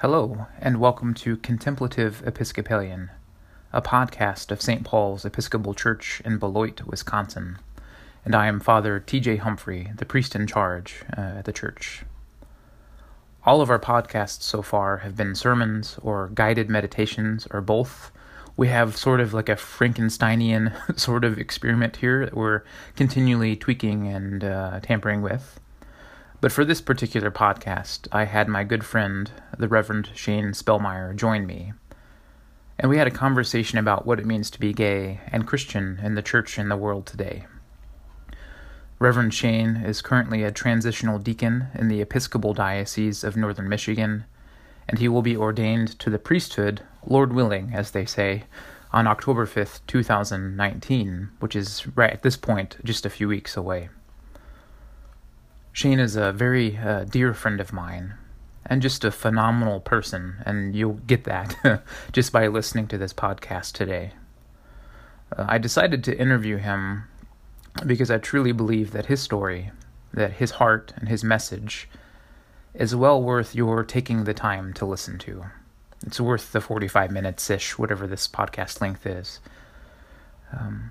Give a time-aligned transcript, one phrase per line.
[0.00, 3.10] Hello, and welcome to Contemplative Episcopalian,
[3.72, 4.84] a podcast of St.
[4.84, 7.58] Paul's Episcopal Church in Beloit, Wisconsin.
[8.24, 9.38] And I am Father T.J.
[9.38, 12.04] Humphrey, the priest in charge uh, at the church.
[13.44, 18.12] All of our podcasts so far have been sermons or guided meditations or both.
[18.56, 22.62] We have sort of like a Frankensteinian sort of experiment here that we're
[22.94, 25.58] continually tweaking and uh, tampering with.
[26.40, 29.28] But for this particular podcast, I had my good friend,
[29.58, 31.72] the Reverend Shane Spellmeyer, join me.
[32.78, 36.14] And we had a conversation about what it means to be gay and Christian in
[36.14, 37.46] the church and the world today.
[39.00, 44.24] Reverend Shane is currently a transitional deacon in the Episcopal Diocese of Northern Michigan,
[44.88, 48.44] and he will be ordained to the priesthood, Lord willing, as they say,
[48.92, 53.88] on October 5th, 2019, which is right at this point just a few weeks away.
[55.78, 58.14] Shane is a very uh, dear friend of mine
[58.66, 63.74] and just a phenomenal person, and you'll get that just by listening to this podcast
[63.74, 64.10] today.
[65.30, 67.04] Uh, I decided to interview him
[67.86, 69.70] because I truly believe that his story,
[70.12, 71.88] that his heart and his message
[72.74, 75.44] is well worth your taking the time to listen to.
[76.04, 79.38] It's worth the 45 minutes ish, whatever this podcast length is.
[80.52, 80.90] Um,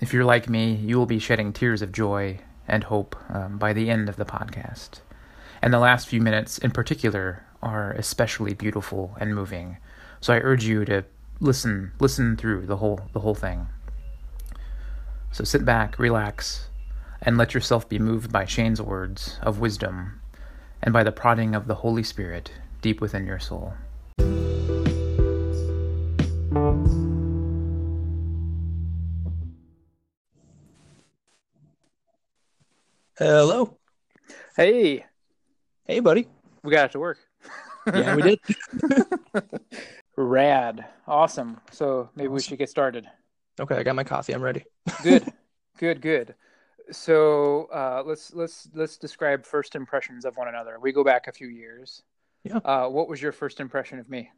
[0.00, 2.38] if you're like me, you will be shedding tears of joy
[2.70, 5.00] and hope um, by the end of the podcast.
[5.60, 9.76] And the last few minutes in particular are especially beautiful and moving.
[10.20, 11.04] So I urge you to
[11.40, 13.66] listen listen through the whole the whole thing.
[15.32, 16.68] So sit back, relax,
[17.22, 20.20] and let yourself be moved by Shane's words of wisdom
[20.82, 23.74] and by the prodding of the Holy Spirit deep within your soul.
[33.20, 33.76] Hello.
[34.56, 35.04] Hey,
[35.84, 36.26] Hey, buddy.
[36.64, 37.18] we got it to work.
[37.86, 38.40] Yeah, we did.
[40.16, 40.86] Rad.
[41.06, 41.60] Awesome.
[41.70, 43.06] So maybe we should get started.
[43.60, 44.32] okay, I got my coffee.
[44.32, 44.64] I'm ready.
[45.02, 45.30] Good.
[45.76, 46.34] good, good.
[46.92, 50.78] So uh, let's let's let's describe first impressions of one another.
[50.80, 52.02] We go back a few years.
[52.42, 52.56] Yeah.
[52.64, 54.30] Uh, what was your first impression of me?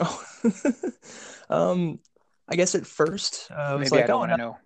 [0.00, 0.24] Oh,
[1.50, 1.98] um,
[2.48, 4.58] I guess at first uh, I was Maybe like, I don't oh, want to know.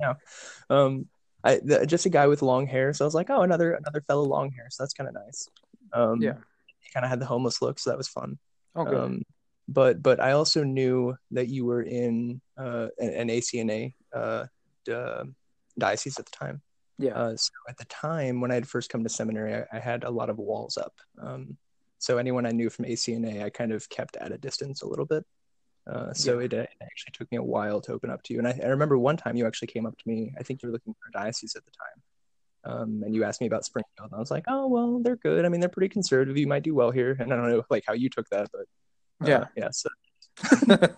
[0.00, 0.14] No.
[0.70, 1.06] Um,
[1.42, 4.02] I the, just a guy with long hair, so I was like, oh, another another
[4.02, 5.48] fellow long hair, so that's kind of nice.
[5.92, 6.34] Um, Yeah.
[6.80, 8.38] He kind of had the homeless look, so that was fun.
[8.76, 8.94] Oh, good.
[9.00, 9.22] Um,
[9.68, 14.46] but but I also knew that you were in uh, an, an ACNA uh,
[14.84, 15.32] d-
[15.78, 16.60] diocese at the time.
[16.98, 17.12] yeah.
[17.12, 20.04] Uh, so at the time when I had first come to seminary, I, I had
[20.04, 20.94] a lot of walls up.
[21.20, 21.56] Um,
[21.98, 25.06] so anyone I knew from ACNA, I kind of kept at a distance a little
[25.06, 25.24] bit.
[25.90, 26.44] Uh, so Yeah.
[26.46, 26.66] it, uh,
[27.00, 28.38] actually took me a while to open up to you.
[28.38, 30.32] And I, I remember one time you actually came up to me.
[30.38, 32.02] I think you were looking for a diocese at the time.
[32.62, 34.10] Um, and you asked me about Springfield.
[34.10, 35.44] And I was like, oh, well, they're good.
[35.44, 36.36] I mean, they're pretty conservative.
[36.36, 37.16] You might do well here.
[37.18, 38.66] And I don't know like how you took that, but
[39.24, 39.44] uh, Yeah.
[39.56, 39.68] yeah.
[39.72, 39.88] So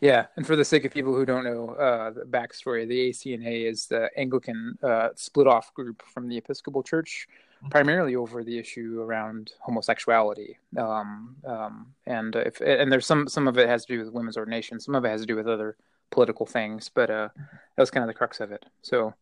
[0.00, 3.70] yeah, and for the sake of people who don't know uh, the backstory, the ACNA
[3.70, 7.26] is the Anglican uh, split off group from the Episcopal Church,
[7.68, 10.56] primarily over the issue around homosexuality.
[10.78, 14.36] Um, um, and if and there's some some of it has to do with women's
[14.36, 15.76] ordination, some of it has to do with other
[16.10, 18.64] political things, but uh, that was kind of the crux of it.
[18.82, 19.14] So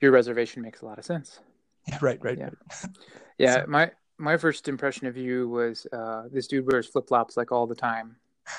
[0.00, 1.40] your reservation makes a lot of sense.
[1.88, 2.38] yeah, right, right.
[2.38, 2.44] Yeah.
[2.44, 2.90] right.
[3.38, 7.36] Yeah, So- my my first impression of you was uh, this dude wears flip flops
[7.36, 8.16] like all the time.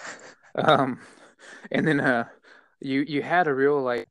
[0.56, 1.00] Um,
[1.72, 2.26] and then uh,
[2.82, 4.08] you you had a real like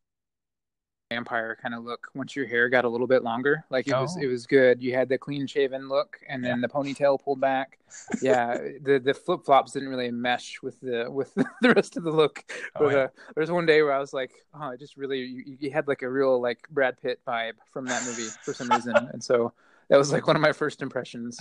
[1.18, 3.64] vampire kind of look once your hair got a little bit longer.
[3.70, 4.20] Like it was Oh.
[4.22, 4.82] it was good.
[4.82, 7.78] You had the clean shaven look, and then the ponytail pulled back.
[8.20, 11.32] Yeah, the the flip flops didn't really mesh with the with
[11.62, 12.44] the rest of the look.
[12.76, 12.98] Oh, But yeah.
[12.98, 15.70] uh, there was one day where I was like, oh, it just really you, you
[15.70, 19.22] had like a real like Brad Pitt vibe from that movie for some reason, and
[19.24, 19.52] so
[19.88, 21.40] that was like one of my first impressions.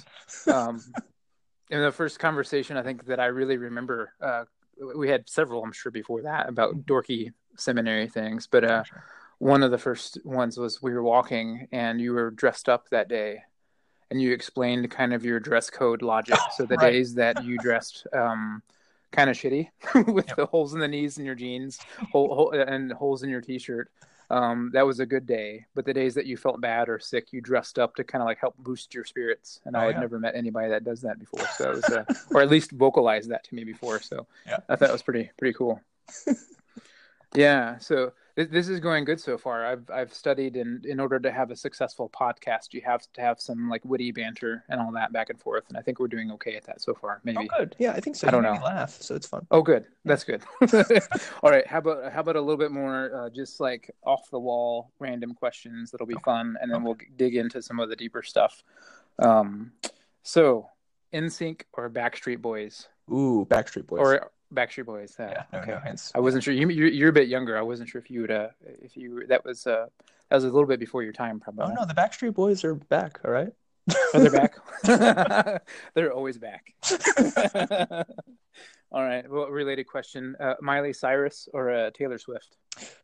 [0.50, 0.82] Um,
[1.70, 4.46] in the first conversation, I think that I really remember, uh,
[4.96, 9.04] we had several, I'm sure, before that about dorky seminary things, but uh, Sure.
[9.40, 13.08] One of the first ones was we were walking and you were dressed up that
[13.08, 13.44] day,
[14.10, 16.40] and you explained kind of your dress code logic.
[16.52, 16.92] So the Right.
[16.94, 18.62] days that you dressed um,
[19.12, 19.70] kind of shitty
[20.14, 20.36] with Yep.
[20.38, 21.80] the holes in the knees in your jeans,
[22.12, 23.92] hole, hole, and holes in your t-shirt.
[24.30, 27.32] Um, that was a good day, but the days that you felt bad or sick,
[27.32, 29.62] you dressed up to kind of like help boost your spirits.
[29.64, 30.02] And Oh, I had yeah.
[30.02, 32.04] never met anybody that does that before, so it was, uh,
[32.34, 34.02] or at least vocalized that to me before.
[34.02, 34.58] So Yeah.
[34.68, 35.80] I thought it was pretty pretty cool.
[37.36, 39.66] yeah, so th- this is going good so far.
[39.66, 43.42] I've I've studied, and in order to have a successful podcast, you have to have
[43.42, 45.66] some like witty banter and all that back and forth.
[45.68, 47.20] And I think we're doing okay at that so far.
[47.26, 47.50] Maybe.
[47.52, 47.76] Oh, good.
[47.80, 48.28] Yeah, I think so.
[48.30, 48.54] I don't know.
[48.64, 49.46] laugh, so it's fun.
[49.52, 49.88] Oh, good.
[50.06, 50.42] That's good.
[51.44, 51.68] All right.
[51.68, 55.34] How about how about a little bit more, uh, just like off the wall, random
[55.34, 58.64] questions that'll be fun, and then we'll dig into some of the deeper stuff.
[59.20, 59.74] Um,
[60.24, 60.70] So,
[61.14, 62.88] NSYNC or Backstreet Boys?
[63.10, 64.00] Ooh, Backstreet Boys.
[64.02, 65.16] Or Backstreet Boys.
[65.20, 65.72] Yeah, okay.
[65.72, 65.82] no.
[66.16, 66.54] I wasn't sure.
[66.54, 67.58] You, you're, you're a bit younger.
[67.58, 68.32] I wasn't sure if you would.
[68.32, 68.48] Uh,
[68.82, 69.88] if you that was uh,
[70.30, 71.66] that was a little bit before your time, probably.
[71.66, 73.20] Oh no, the Backstreet Boys are back.
[73.26, 73.52] All right.
[74.14, 74.56] Oh, they're back.
[75.94, 76.74] they're always back.
[78.92, 79.30] All right.
[79.30, 82.56] Well, related question: uh, Miley Cyrus or uh, Taylor Swift?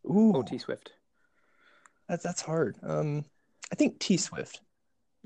[0.05, 0.93] Ooh, Oh, T Swift.
[2.07, 2.77] that's that's hard.
[2.83, 3.25] Um,
[3.71, 4.61] I think T Swift.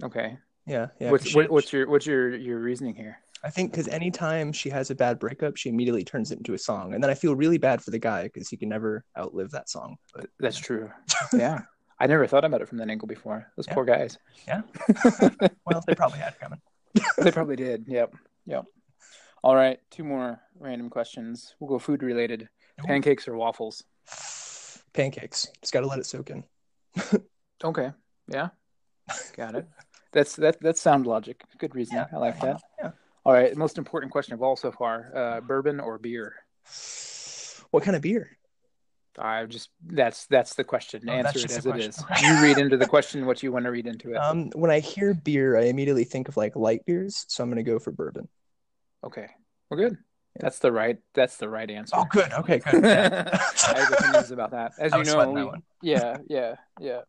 [0.03, 0.37] Okay.
[0.65, 1.11] Yeah, Yeah.
[1.11, 3.19] what's what, what's your what's your your reasoning here?
[3.43, 6.57] I think because anytime she has a bad breakup, she immediately turns it into a
[6.57, 9.51] song, and then I feel really bad for the guy because he can never outlive
[9.51, 9.97] that song.
[10.13, 10.89] But That's true.
[11.33, 11.61] Yeah.
[11.99, 13.51] I never thought about it from that angle before.
[13.55, 13.73] Those Yeah.
[13.73, 14.17] poor guys.
[14.47, 14.61] yeah,
[15.65, 16.61] well, they probably had it coming.
[17.17, 17.85] they probably did.
[17.87, 18.13] Yep.
[18.45, 18.65] Yep.
[19.43, 19.79] All right.
[19.89, 21.55] Two more random questions.
[21.59, 22.49] We'll go food related.
[22.81, 22.85] Ooh.
[22.85, 23.83] Pancakes or waffles?
[24.93, 25.47] Pancakes.
[25.61, 26.43] Just got to let it soak in.
[27.63, 27.91] Okay.
[28.27, 28.49] Yeah.
[29.35, 29.67] Got it.
[30.11, 30.57] That's that.
[30.61, 31.43] That's sound logic.
[31.57, 32.05] Good reasoning.
[32.11, 32.15] Yeah.
[32.17, 32.61] I like that.
[33.27, 33.33] Yeah.
[33.33, 33.55] All right.
[33.55, 36.35] Most important question of all so far: uh, bourbon or beer?
[37.71, 38.37] What kind of beer?
[39.19, 41.03] I just that's that's the question.
[41.07, 42.03] Oh, Answer it as it is.
[42.21, 44.17] You read into the question what you want to read into it.
[44.17, 47.63] Um, when I hear beer, I immediately think of like light beers, so I'm gonna
[47.63, 48.27] go for bourbon.
[49.03, 49.27] okay.
[49.69, 49.97] Well, good.
[50.39, 50.97] That's the right.
[51.13, 51.95] That's the right answer.
[51.97, 52.31] Oh, good.
[52.31, 52.85] Okay, good.
[52.85, 53.39] I
[53.75, 54.73] have opinions about that.
[54.77, 55.63] As I you know, that we, one.
[55.81, 57.01] yeah, yeah, yeah.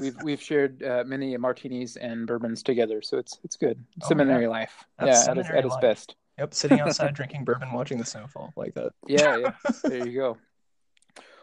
[0.00, 3.78] We've we've shared uh, many martinis and bourbons together, so it's it's good.
[4.02, 6.16] Oh, Seminary life, That's yeah, at its, at its best.
[6.38, 8.92] Yep, sitting outside drinking bourbon, watching the snowfall like that.
[9.06, 9.52] Yeah, yeah.
[9.84, 10.38] There you go.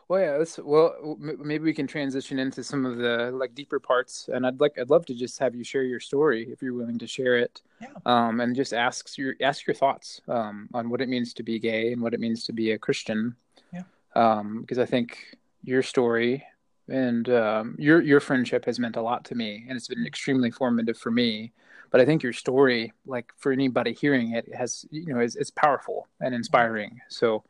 [0.07, 0.37] Well, yeah.
[0.37, 4.45] Let's, well, m- maybe we can transition into some of the like deeper parts, and
[4.45, 7.07] I'd like I'd love to just have you share your story if you're willing to
[7.07, 7.89] share it, Yeah.
[8.05, 11.59] um, and just ask your ask your thoughts um, on what it means to be
[11.59, 13.35] gay and what it means to be a Christian.
[13.71, 13.83] Yeah.
[14.15, 16.43] Um, because I think your story
[16.89, 20.51] and um, your your friendship has meant a lot to me, and it's been extremely
[20.51, 21.53] formative for me.
[21.91, 25.51] But I think your story, like for anybody hearing it, has you know is it's
[25.51, 26.99] powerful and inspiring.
[27.09, 27.43] So,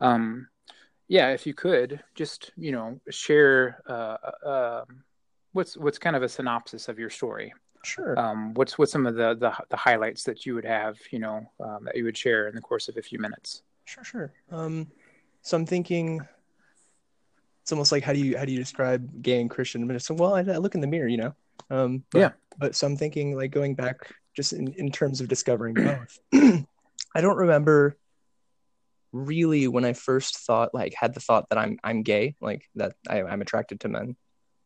[0.00, 0.48] um,
[1.08, 4.16] yeah, if you could just you know share uh,
[4.46, 4.84] uh,
[5.52, 7.52] what's what's kind of a synopsis of your story.
[7.84, 8.18] Sure.
[8.18, 11.50] Um, what's what's some of the, the the highlights that you would have you know
[11.60, 13.62] um, that you would share in the course of a few minutes.
[13.84, 14.32] Sure, sure.
[14.50, 14.86] Um,
[15.42, 16.20] so I'm thinking
[17.62, 19.88] it's almost like how do you how do you describe gay and Christian?
[19.90, 21.34] It's well, I, I look in the mirror, you know.
[21.70, 22.30] Um, but, Yeah.
[22.58, 26.18] But so I'm thinking like going back just in, in terms of discovering both.
[27.14, 27.96] I don't remember
[29.12, 32.94] really when I first thought like had the thought that I'm I'm gay, like that
[33.08, 34.16] I, I'm attracted to men.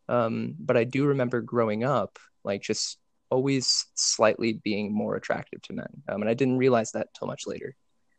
[0.08, 5.72] Um, but I do remember growing up, like just always slightly being more attractive to
[5.74, 6.02] men.
[6.08, 7.74] Um, and I didn't realize that till much later.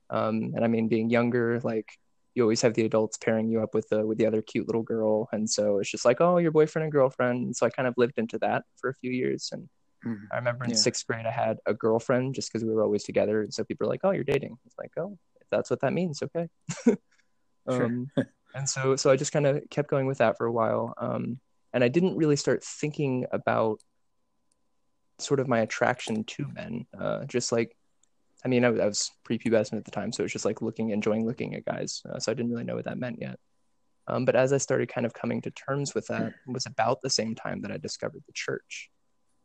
[0.10, 1.98] Um, and I mean, being younger, like
[2.38, 4.84] you always have the adults pairing you up with the with the other cute little
[4.84, 7.46] girl, and so it's just like, oh, your boyfriend and girlfriend.
[7.48, 9.50] And so I kind of lived into that for a few years.
[9.52, 9.68] And
[10.06, 10.28] Mhm.
[10.32, 10.76] I remember in Yeah.
[10.76, 13.88] sixth grade, I had a girlfriend just because we were always together, and so people
[13.88, 14.58] were like, oh, you're dating.
[14.66, 16.48] It's like, oh, if that's what that means, okay.
[17.70, 17.86] Sure.
[17.86, 18.12] um,
[18.56, 20.94] and so so I just kind of kept going with that for a while.
[20.98, 21.40] Um,
[21.74, 23.82] and I didn't really start thinking about
[25.20, 26.86] sort of my attraction to men.
[26.98, 27.76] Uh, just like,
[28.48, 30.62] I mean, I, was- I was prepubescent at the time, so it was just like
[30.62, 32.02] looking, enjoying looking at guys.
[32.10, 33.38] Uh, so I didn't really know what that meant yet.
[34.08, 37.02] Um, but as I started kind of coming to terms with that, it was about
[37.02, 38.90] the same time that I discovered the church.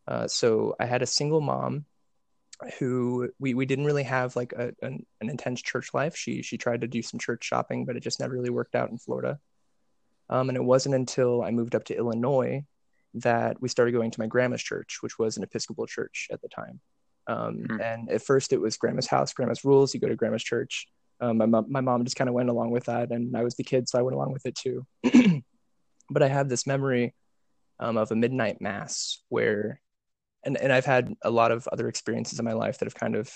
[0.07, 1.85] Uh, so I had a single mom
[2.79, 6.15] who we, we didn't really have like a, an, an intense church life.
[6.17, 8.91] She she tried to do some church shopping, but it just never really worked out
[8.91, 9.41] in Florida.
[10.31, 12.65] Um, and it wasn't until I moved up to Illinois
[13.15, 16.49] that we started going to my grandma's church, which was an Episcopal church at the
[16.49, 16.81] time.
[17.27, 17.81] Um, Hmm.
[17.81, 19.95] And at first, it was grandma's house, grandma's rules.
[19.95, 20.87] You go to grandma's church.
[21.21, 23.55] Um, my mom, my mom just kind of went along with that, and I was
[23.55, 24.85] the kid, so I went along with it too.
[26.11, 27.15] but I have this memory
[27.79, 29.81] um, of a midnight mass where,
[30.45, 33.15] and and I've had a lot of other experiences in my life that have kind
[33.15, 33.31] of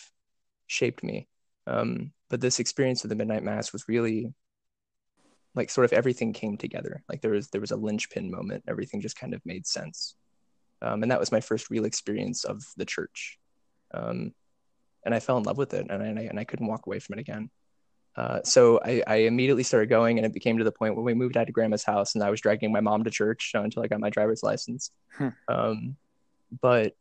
[0.66, 1.28] shaped me.
[1.68, 4.32] Um, but this experience of the midnight mass was really
[5.54, 7.02] like sort of everything came together.
[7.08, 8.64] Like there was there was a linchpin moment.
[8.68, 10.14] Everything just kind of made sense.
[10.82, 13.38] Um, and that was my first real experience of the church.
[13.96, 14.34] Um,
[15.04, 16.86] and I fell in love with it, and I, and I, and I couldn't walk
[16.86, 17.50] away from it again.
[18.16, 21.14] Uh, so I, I immediately started going, and it became to the point when we
[21.14, 23.88] moved out to grandma's house, and I was dragging my mom to church until I
[23.88, 24.90] got my driver's license.
[25.12, 25.28] Hmm.
[25.48, 25.96] Um,
[26.60, 26.94] but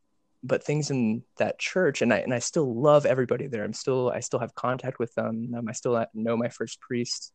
[0.44, 3.64] but things in that church, and I and I still love everybody there.
[3.64, 5.54] I'm still I still have contact with them.
[5.58, 7.32] Um, I still know my first priest,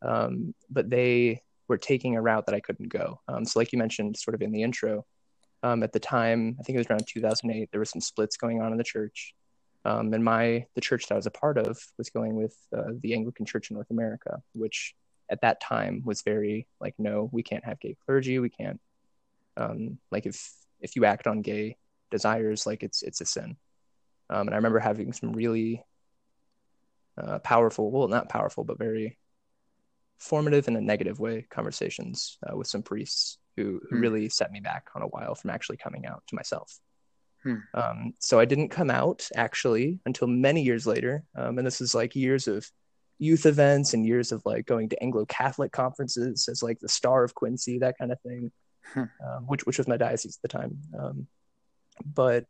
[0.00, 3.20] um, but they were taking a route that I couldn't go.
[3.28, 5.04] Um, so like you mentioned, sort of in the intro,
[5.62, 8.60] um, at the time, I think it was around 2008, there were some splits going
[8.60, 9.34] on in the church.
[9.84, 12.92] Um, and my the church that I was a part of was going with uh,
[13.00, 14.94] the Anglican Church in North America, which
[15.30, 18.38] at that time was very like, no, we can't have gay clergy.
[18.38, 18.80] We can't
[19.56, 21.76] um, like if if you act on gay
[22.10, 23.56] desires, like it's it's a sin.
[24.30, 25.82] Um, and I remember having some really
[27.16, 29.18] uh, powerful, well, not powerful, but very
[30.18, 34.02] formative in a negative way conversations uh, with some priests who, who Hmm.
[34.02, 36.78] really set me back on a while from actually coming out to myself.
[37.42, 37.56] Hmm.
[37.74, 41.24] Um, so I didn't come out actually until many years later.
[41.36, 42.70] Um, and this is like years of
[43.18, 47.24] youth events and years of like going to Anglo Catholic conferences as like the star
[47.24, 48.52] of Quincy, that kind of thing,
[48.96, 50.78] um, which which was my diocese at the time.
[50.98, 51.26] Um,
[52.04, 52.44] but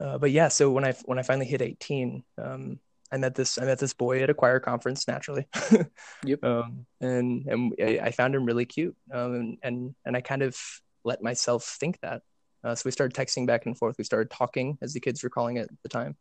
[0.00, 2.78] uh, but yeah, so when I when I finally hit eighteen, um,
[3.10, 5.46] I met this I met this boy at a choir conference naturally.
[6.24, 6.44] Yep.
[6.44, 8.96] Um, and and I, found him really cute.
[9.12, 10.56] Um, and and and I kind of
[11.04, 12.22] let myself think that.
[12.64, 13.96] Uh, so we started texting back and forth.
[13.98, 16.16] We started talking, as the kids were calling it at the time.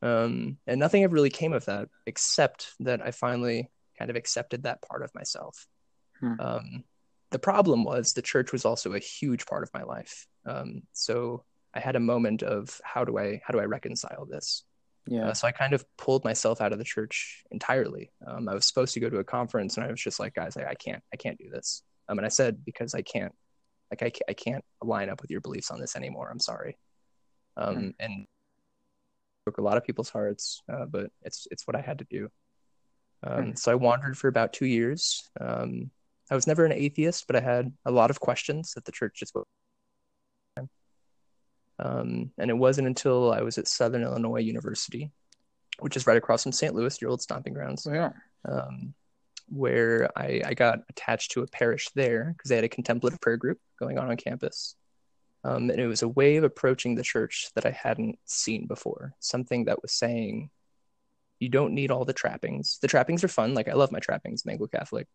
[0.00, 4.62] Um, and nothing ever really came of that, except that I finally kind of accepted
[4.62, 5.66] that part of myself.
[6.20, 6.40] Hmm.
[6.40, 6.84] Um,
[7.30, 10.26] the problem was the church was also a huge part of my life.
[10.46, 11.44] Um, so
[11.74, 14.64] I had a moment of how do I how do I reconcile this?
[15.10, 15.28] Yeah.
[15.28, 18.10] Uh, so I kind of pulled myself out of the church entirely.
[18.26, 20.56] Um, I was supposed to go to a conference, and I was just like, guys,
[20.56, 21.82] I, I can't, I can't do this.
[22.08, 23.32] Um, and I said because I can't,
[23.90, 26.28] like, I, I can't line up with your beliefs on this anymore.
[26.30, 26.76] I'm sorry.
[27.56, 27.88] Um, Hmm.
[27.98, 28.26] and
[29.44, 32.28] broke a lot of people's hearts, uh, but it's it's what I had to do.
[33.22, 33.54] Um, Hmm.
[33.54, 35.22] So I wandered for about two years.
[35.40, 35.90] Um,
[36.30, 39.14] I was never an atheist, but I had a lot of questions that the church
[39.16, 39.34] just
[41.78, 45.10] um, and it wasn't until I was at Southern Illinois University,
[45.78, 46.74] which is right across from St.
[46.74, 48.10] Louis, your old stomping grounds, Well, yeah.
[48.50, 48.94] um,
[49.48, 53.36] where I, I got attached to a parish there because they had a contemplative prayer
[53.36, 54.74] group going on on campus.
[55.44, 59.14] Um, and it was a way of approaching the church that I hadn't seen before.
[59.20, 60.50] Something that was saying,
[61.38, 62.78] you don't need all the trappings.
[62.82, 63.54] The trappings are fun.
[63.54, 65.06] Like I love my trappings, Anglo Catholic,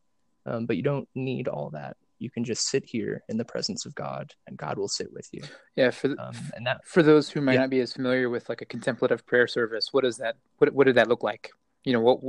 [0.45, 1.97] um, but you don't need all that.
[2.23, 5.27] You can just sit here in the presence of God, and God will sit with
[5.33, 5.41] you.
[5.75, 5.91] Yeah.
[5.91, 7.59] For the, Um, and that for those who might Yeah.
[7.59, 10.37] not be as familiar with like a contemplative prayer service, what is that?
[10.59, 11.51] What what did that look like?
[11.83, 12.19] You know, what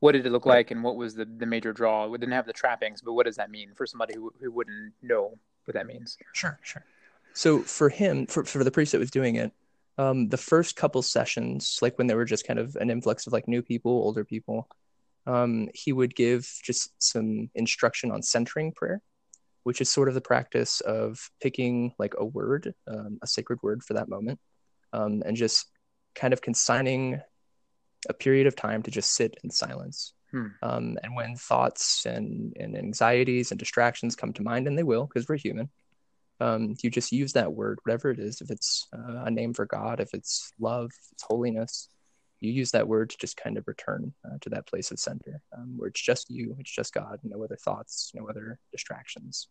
[0.00, 0.56] what did it look Right.
[0.56, 2.08] like, and what was the the major draw?
[2.08, 4.94] We didn't have the trappings, but what does that mean for somebody who who wouldn't
[5.00, 6.18] know what that means?
[6.32, 6.84] Sure, sure.
[7.34, 9.52] So for him, for, for the priest that was doing it,
[9.96, 13.32] um, the first couple sessions, like when there were just kind of an influx of
[13.32, 14.68] like new people, older people,
[15.26, 19.00] um, he would give just some instruction on centering prayer,
[19.62, 23.82] which is sort of the practice of picking like a word, um, a sacred word
[23.82, 24.38] for that moment,
[24.92, 25.66] um, and just
[26.14, 27.20] kind of consigning
[28.08, 30.12] a period of time to just sit in silence.
[30.30, 30.46] Hmm.
[30.62, 35.06] Um, and when thoughts and, and anxieties and distractions come to mind, and they will
[35.06, 35.70] because we're human,
[36.40, 39.66] um, you just use that word, whatever it is, if it's uh, a name for
[39.66, 41.88] God, if it's love, if it's holiness,
[42.44, 45.40] you use that word to just kind of return uh, to that place of center
[45.56, 49.48] um, where it's just you, it's just God, no other thoughts, no other distractions.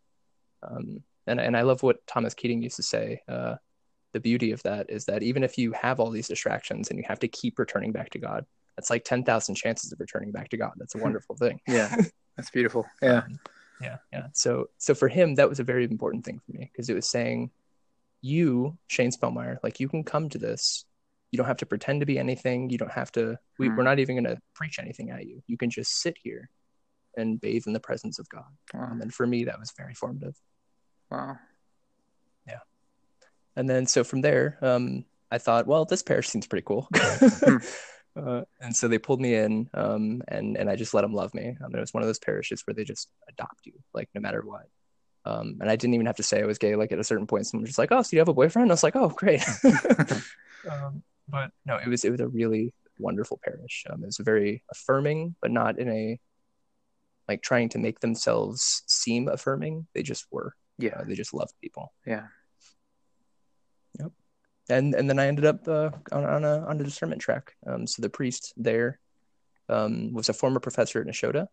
[0.62, 3.22] Um, and, and I love what Thomas Keating used to say.
[3.28, 3.56] Uh,
[4.14, 7.06] the beauty of that is that even if you have all these distractions and you
[7.08, 8.46] have to keep returning back to God,
[8.76, 10.74] that's like 10,000 chances of returning back to God.
[10.78, 11.60] That's a wonderful thing.
[11.68, 11.96] Yeah,
[12.38, 12.86] that's beautiful.
[13.02, 13.40] Yeah, Um,
[13.82, 14.28] yeah, yeah.
[14.34, 17.08] So, so for him, that was a very important thing for me because it was
[17.08, 17.52] saying,
[18.22, 20.86] you, Shane Spellmeyer, like you can come to this.
[21.34, 22.70] You don't have to pretend to be anything.
[22.70, 23.38] You don't have to.
[23.58, 23.76] We, Hmm.
[23.76, 25.42] We're not even going to preach anything at you.
[25.48, 26.48] You can just sit here
[27.18, 28.44] and bathe in the presence of God.
[28.74, 30.36] wow, Um, and for me, that was very formative.
[31.10, 31.38] wow.
[32.48, 32.60] Yeah
[33.56, 36.88] and then, so from there, um, I thought, well, this parish seems pretty cool.
[38.16, 41.34] uh, and so they pulled me in, um, and and I just let them love
[41.34, 41.58] me.
[41.64, 44.44] Um, it was one of those parishes where they just adopt you, like no matter
[44.46, 44.68] what.
[45.26, 46.76] Um, and I didn't even have to say I was gay.
[46.76, 48.70] Like at a certain point, someone was just like, "Oh, so you have a boyfriend?"
[48.72, 49.44] I was like, "Oh, great."
[50.70, 53.86] um, but no, it was it was a really wonderful parish.
[53.90, 56.20] Um, it was very affirming, but not in a
[57.28, 59.88] like trying to make themselves seem affirming.
[59.94, 60.54] They just were.
[60.78, 61.94] Yeah, Uh, they just loved people.
[62.06, 62.28] yeah.
[64.00, 64.12] Yep.
[64.70, 67.54] And and then I ended up uh, on on a on a discernment track.
[67.66, 69.00] Um, so the priest there
[69.70, 71.48] um, was a former professor at Nashotah.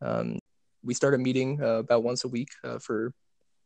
[0.00, 0.38] Um,
[0.82, 3.12] we started meeting uh, about once a week uh, for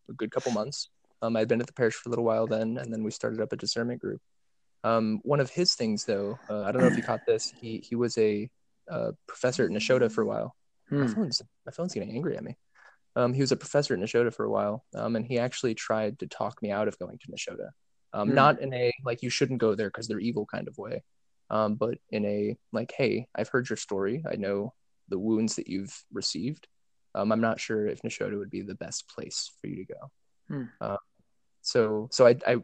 [0.09, 0.89] a good couple months.
[1.23, 3.41] Um, I'd been at the parish for a little while then, and then we started
[3.41, 4.21] up a discernment group.
[4.85, 7.53] Um, one of his things, though, uh, I don't know if you caught this.
[7.55, 8.49] He he was a
[8.91, 10.55] uh, professor at Nashotah for a while.
[10.91, 11.13] My Hmm.
[11.13, 12.57] phone's my phone's getting angry at me.
[13.17, 16.19] Um, he was a professor at Nashotah for a while, um, and he actually tried
[16.21, 17.71] to talk me out of going to Nashotah.
[18.13, 18.35] Um, Hmm.
[18.35, 21.03] Not in a like you shouldn't go there because they're evil kind of way,
[21.51, 24.23] um, but in a like, hey, I've heard your story.
[24.31, 24.75] I know
[25.09, 26.69] the wounds that you've received.
[27.15, 30.11] Um, I'm not sure if Nashotah would be the best place for you to go.
[30.49, 30.65] Hmm.
[30.81, 30.99] Um,
[31.63, 32.57] so so I, I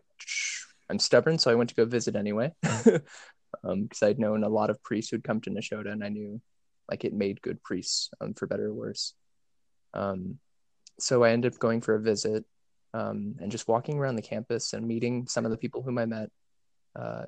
[0.90, 4.82] I'm stubborn, so I went to go visit anyway, because I'd known a lot of
[4.82, 6.40] priests who'd come to Nashotah, and I knew
[6.90, 9.14] like it made good priests, um, for better or worse.
[9.94, 10.38] Um,
[10.98, 12.44] so I ended up going for a visit,
[12.94, 16.06] um, and just walking around the campus and meeting some of the people whom I
[16.06, 16.30] met.
[16.96, 17.24] uh,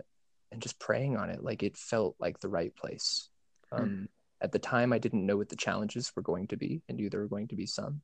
[0.53, 1.43] and just praying on it.
[1.43, 3.29] Like it felt like the right place.
[3.73, 3.83] Hmm.
[3.83, 4.09] Um,
[4.41, 7.11] At the time, I didn't know what the challenges were going to be, and knew
[7.11, 8.03] there were going to be some.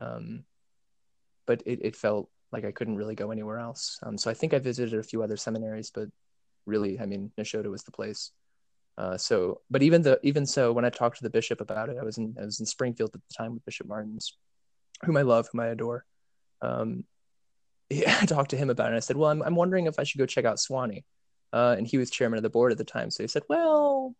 [0.00, 0.44] Um,
[1.46, 3.98] but it, it felt like I couldn't really go anywhere else.
[4.02, 6.08] Um, so I think I visited a few other seminaries, but
[6.66, 8.32] really, I mean, Nashotah was the place.
[8.96, 11.96] Uh, so, but even the even so, when I talked to the bishop about it,
[12.00, 14.36] I was in I was in Springfield at the time with Bishop Martins,
[15.04, 16.04] whom I love, whom I adore.
[16.62, 17.04] Um,
[17.92, 18.88] I talked to him about it.
[18.88, 21.04] and I said, "Well, I'm I'm wondering if I should go check out Sewanee,"
[21.52, 23.10] uh, and he was chairman of the board at the time.
[23.10, 24.16] So he said, "Well,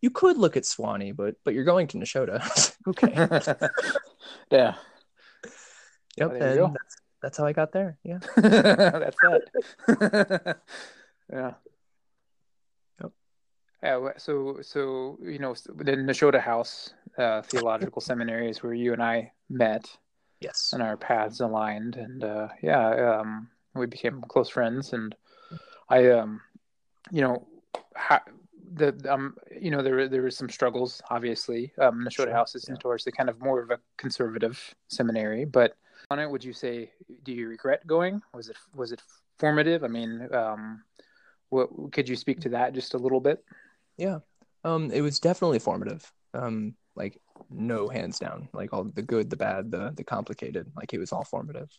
[0.00, 3.68] you could look at Sewanee, but but you're going to Nashotah." okay.
[4.50, 4.74] yeah.
[6.16, 6.30] Yep.
[6.40, 6.76] and
[7.22, 7.98] that's, how I got there.
[8.02, 8.18] Yeah.
[8.36, 10.56] that's it.
[11.32, 11.52] yeah.
[13.82, 19.02] Yeah, so so you know the Nashotah House uh, Theological Seminary is where you and
[19.02, 19.90] I met.
[20.40, 20.70] Yes.
[20.72, 24.92] And our paths aligned, and uh, yeah, um, we became close friends.
[24.92, 25.14] And
[25.88, 26.40] I, um,
[27.10, 27.46] you know,
[27.96, 28.22] ha-
[28.74, 31.02] the um, you know, there there were some struggles.
[31.10, 32.32] Obviously, um, Nashotah sure.
[32.32, 32.74] House is yeah.
[32.74, 35.76] notoriously kind of more of a conservative seminary, but
[36.12, 36.92] on it, would you say,
[37.24, 38.22] do you regret going?
[38.34, 39.02] Was it was it
[39.38, 39.82] formative?
[39.82, 40.82] I mean, um,
[41.48, 43.42] what could you speak to that just a little bit?
[43.96, 44.18] Yeah.
[44.64, 46.10] Um, it was definitely formative.
[46.34, 47.18] Um, like
[47.50, 48.48] no hands down.
[48.52, 50.70] Like all the good, the bad, the the complicated.
[50.76, 51.70] Like it was all formative.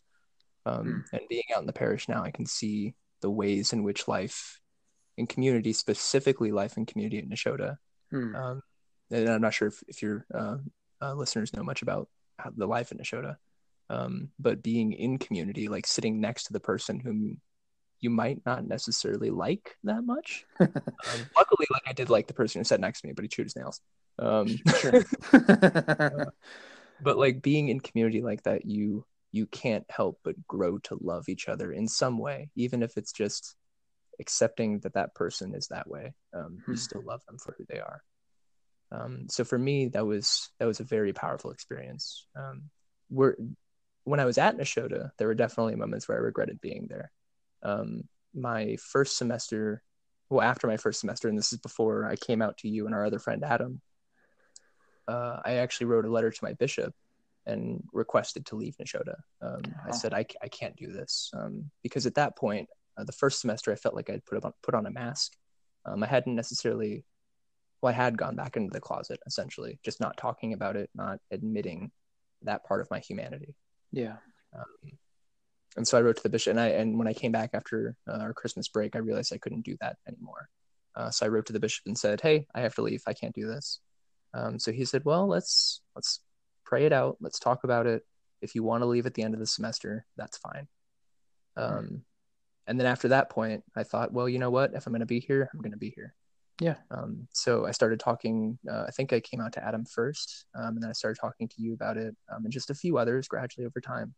[0.66, 1.18] Um, mm.
[1.18, 4.60] and being out in the parish now, I can see the ways in which life
[5.16, 7.76] in community, specifically life in community at Nashotah.
[8.12, 8.34] Mm.
[8.34, 8.62] Um,
[9.10, 10.56] and I'm not sure if, if your uh,
[11.00, 12.08] uh, listeners know much about
[12.56, 13.36] the life in Nashotah.
[13.90, 17.40] Um, but being in community, like sitting next to the person whom
[18.00, 20.44] you might not necessarily like that much.
[20.60, 20.70] um,
[21.36, 23.46] luckily, like I did like the person who sat next to me, but he chewed
[23.46, 23.80] his nails.
[24.18, 25.04] Um, sure.
[25.32, 26.26] uh,
[27.00, 31.28] but like being in community like that, you you can't help but grow to love
[31.28, 33.56] each other in some way, even if it's just
[34.20, 36.14] accepting that that person is that way.
[36.32, 36.72] Um, hmm.
[36.72, 38.00] You still love them for who they are.
[38.92, 42.26] Um, so for me, that was that was a very powerful experience.
[42.36, 42.70] Um,
[43.10, 43.36] we're
[44.04, 47.10] when I was at Nashotah, there were definitely moments where I regretted being there
[47.64, 49.82] um, my first semester,
[50.28, 52.94] well, after my first semester, and this is before I came out to you and
[52.94, 53.80] our other friend Adam,
[55.08, 56.94] uh, I actually wrote a letter to my bishop
[57.46, 59.20] and requested to leave Nashotah.
[59.42, 63.12] Um, I said I, I can't do this um, because at that point, uh, the
[63.12, 65.32] first semester, I felt like I'd put on put on a mask.
[65.84, 67.04] Um, I hadn't necessarily,
[67.82, 71.18] well, I had gone back into the closet essentially, just not talking about it, not
[71.30, 71.90] admitting
[72.42, 73.54] that part of my humanity.
[73.94, 74.16] Yeah.
[74.54, 74.92] Um,
[75.76, 77.96] and so I wrote to the bishop, and I and when I came back after
[78.08, 80.48] uh, our Christmas break, I realized I couldn't do that anymore.
[80.94, 83.02] Uh, so I wrote to the bishop and said, "Hey, I have to leave.
[83.06, 83.80] I can't do this."
[84.32, 86.20] Um, so he said, "Well, let's let's
[86.64, 87.16] pray it out.
[87.20, 88.04] Let's talk about it.
[88.40, 90.68] If you want to leave at the end of the semester, that's fine."
[91.56, 91.96] Um, mm-hmm.
[92.66, 94.72] And then after that point, I thought, well, you know what?
[94.74, 96.14] If I'm going to be here, I'm going to be here.
[96.60, 96.76] Yeah.
[96.90, 98.58] Um, so I started talking.
[98.68, 101.48] Uh, I think I came out to Adam first, um, and then I started talking
[101.48, 104.14] to you about it, um, and just a few others gradually over time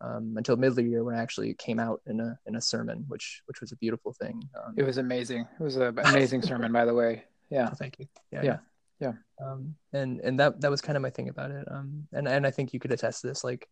[0.00, 2.60] um, until middle of the year when I actually came out in a in a
[2.60, 4.42] sermon, which which was a beautiful thing.
[4.54, 5.46] Um, it was amazing.
[5.58, 7.24] It was an amazing sermon, by the way.
[7.50, 7.68] Yeah.
[7.70, 8.06] Oh, thank you.
[8.32, 8.42] Yeah.
[8.42, 8.58] Yeah.
[9.00, 9.12] yeah.
[9.44, 11.66] Um, and and that that was kind of my thing about it.
[11.70, 13.44] Um, and and I think you could attest to this.
[13.44, 13.68] Like,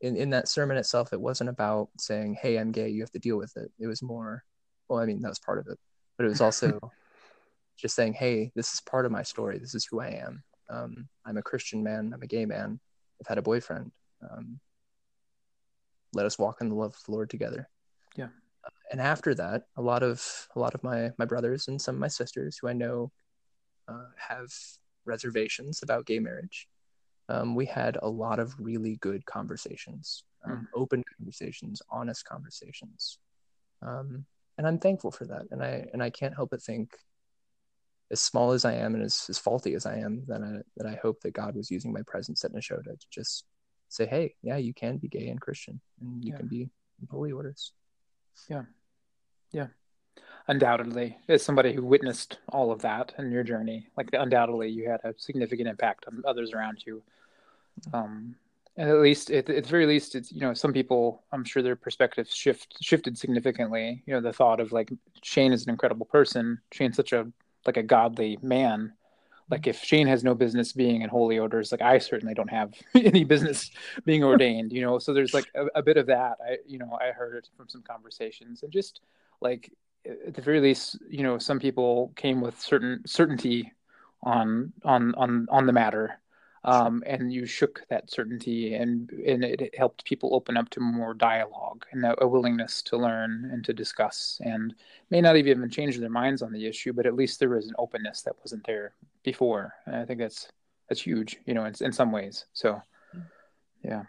[0.00, 2.88] in in that sermon itself, it wasn't about saying, "Hey, I'm gay.
[2.88, 4.44] You have to deal with it." It was more.
[4.88, 5.78] Well, I mean, that was part of it,
[6.16, 6.80] but it was also
[7.78, 9.58] just saying, "Hey, this is part of my story.
[9.58, 10.42] This is who I am.
[10.68, 12.12] Um, I'm a Christian man.
[12.12, 12.80] I'm a gay man.
[13.20, 13.90] I've had a boyfriend.
[14.28, 14.60] Um,
[16.12, 17.68] let us walk in the love of the Lord together.
[18.16, 18.28] Yeah.
[18.90, 22.00] and after that, a lot of a lot of my my brothers and some of
[22.00, 23.12] my sisters who I know
[23.86, 24.52] uh, have
[25.04, 26.68] reservations about gay marriage.
[27.28, 30.66] Um, we had a lot of really good conversations, um, mm.
[30.74, 33.18] open conversations, honest conversations,
[33.82, 34.24] um,
[34.56, 35.42] and I'm thankful for that.
[35.50, 36.96] And I and I can't help but think,
[38.10, 40.86] as small as I am and as, as faulty as I am, that I that
[40.86, 43.44] I hope that God was using my presence at Nashotah to just
[43.88, 46.38] say, hey, yeah, you can be gay and Christian, and you yeah.
[46.38, 47.72] can be in holy orders.
[48.48, 48.64] Yeah,
[49.52, 49.68] yeah,
[50.46, 55.00] undoubtedly, as somebody who witnessed all of that in your journey, like undoubtedly, you had
[55.04, 57.02] a significant impact on others around you.
[57.92, 58.34] Um,
[58.76, 61.62] and at least, at, at the very least, it's you know, some people, I'm sure
[61.62, 64.02] their perspectives shift shifted significantly.
[64.06, 64.92] You know, the thought of like
[65.22, 66.60] Shane is an incredible person.
[66.72, 67.26] Shane's such a
[67.66, 68.92] like a godly man
[69.50, 72.74] like if Shane has no business being in holy orders, like I certainly don't have
[72.94, 73.70] any business
[74.04, 74.98] being ordained, you know.
[74.98, 76.36] So there's like a, a, bit of that.
[76.44, 79.00] I, you know, I heard it from some conversations, and just
[79.40, 79.72] like
[80.06, 83.72] at the very least, you know, some people came with certain certainty
[84.22, 86.20] on on on on the matter.
[86.64, 91.14] Um, and you shook that certainty and and it helped people open up to more
[91.14, 94.74] dialogue and a, willingness to learn and to discuss and
[95.10, 97.74] may not even change their minds on the issue but at least there was an
[97.78, 99.72] openness that wasn't there before.
[99.86, 100.48] And i think that's
[100.88, 102.46] that's huge you know in, in some ways.
[102.52, 102.80] So
[103.84, 104.02] yeah.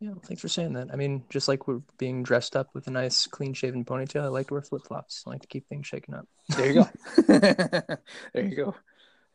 [0.00, 0.88] Yeah well, thanks for saying that.
[0.92, 4.28] I mean just like we're being dressed up with a nice clean shaven ponytail i
[4.28, 5.24] like to wear flip-flops.
[5.26, 6.26] I like to keep things shaken up.
[6.56, 6.88] There you go.
[8.34, 8.74] There you go.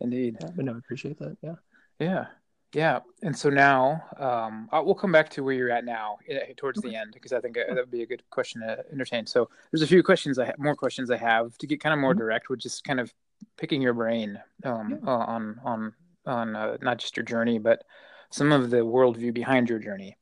[0.02, 0.38] Indeed.
[0.41, 1.38] Yeah, but no i appreciate that.
[1.41, 1.56] Yeah.
[2.00, 2.26] Yeah
[2.73, 6.77] yeah, and so now um, we'll come back to where you're at now eh, towards
[6.79, 6.89] okay.
[6.89, 9.25] the end because I think uh, that would be a good question to entertain.
[9.25, 11.99] So there's a few questions I have, more questions I have to get kind of
[11.99, 12.19] more mm-hmm.
[12.19, 13.12] direct, with just kind of
[13.58, 15.12] picking your brain um, yeah.
[15.12, 15.93] uh, on on
[16.27, 17.84] on uh, not just your journey, but
[18.29, 20.15] some of the worldview behind your journey,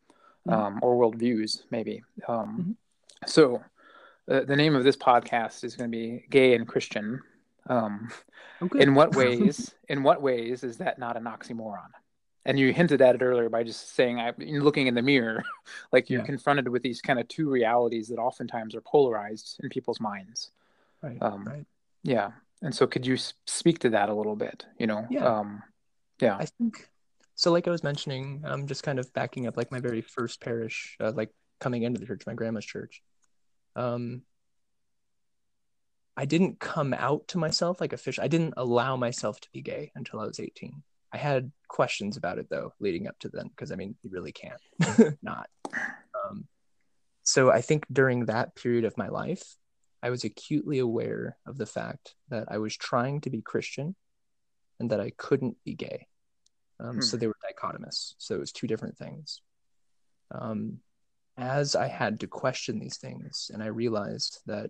[0.48, 0.58] mm-hmm.
[0.58, 2.02] um, or worldviews maybe.
[2.30, 2.72] Um, mm-hmm.
[3.26, 3.62] So
[4.32, 7.22] uh, the name of this podcast is going to be "Gay and Christian."
[7.70, 8.10] Um,
[8.62, 9.76] oh, in what ways?
[9.90, 11.90] in what ways is that not an oxymoron?
[12.48, 15.44] And you hinted at it earlier by just saying I looking in the mirror,
[15.92, 16.26] like you're yeah.
[16.26, 20.52] confronted with these kind of two realities that oftentimes are polarized in people's minds.
[21.04, 21.18] Right.
[21.22, 21.66] Um, right.
[22.04, 22.32] Yeah.
[22.62, 24.66] And so, could you speak to that a little bit?
[24.80, 25.06] You know.
[25.12, 25.26] Yeah.
[25.26, 25.62] Um,
[26.22, 26.38] yeah.
[26.38, 26.90] I think
[27.36, 27.52] so.
[27.52, 29.58] Like I was mentioning, I'm just kind of backing up.
[29.58, 33.04] Like my very first parish, uh, like coming into the church, my grandma's church.
[33.76, 34.22] Um,
[36.16, 38.20] I didn't come out to myself like a fish.
[38.20, 40.82] I didn't allow myself to be gay until I was 18.
[41.18, 44.32] I had questions about it though, leading up to then, because I mean, you really
[44.32, 45.50] can't not.
[45.74, 46.46] Um,
[47.24, 49.56] so I think during that period of my life,
[50.04, 53.96] I was acutely aware of the fact that I was trying to be Christian
[54.80, 56.06] and that I couldn't be gay.
[56.80, 57.02] Um, hmm.
[57.02, 58.14] So they were dichotomous.
[58.20, 59.42] So it was two different things.
[60.30, 60.82] Um,
[61.36, 64.70] as I had to question these things, and I realized that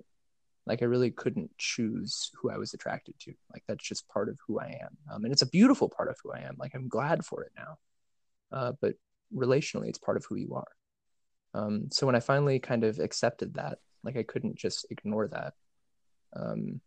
[0.67, 3.33] like I really couldn't choose who I was attracted to.
[3.53, 6.17] Like that's just part of who I am, um, and it's a beautiful part of
[6.23, 6.55] who I am.
[6.59, 7.77] Like I'm glad for it now,
[8.51, 8.95] uh, but
[9.33, 10.67] relationally, it's part of who you are.
[11.53, 15.53] Um, so when I finally kind of accepted that, like I couldn't just ignore that.
[16.35, 16.81] Um,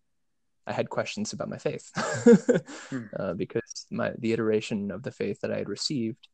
[0.67, 1.91] I had questions about my faith
[2.91, 3.05] hmm.
[3.19, 6.29] uh, because my the iteration of the faith that I had received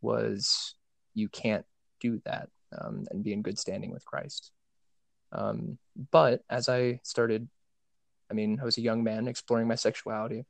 [0.00, 0.74] was
[1.14, 1.66] you can't
[2.00, 4.52] do that um, and be in good standing with Christ.
[5.32, 5.78] Um,
[6.10, 7.48] but as I started,
[8.30, 10.44] I mean, I was a young man exploring my sexuality.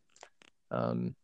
[0.71, 1.15] Um,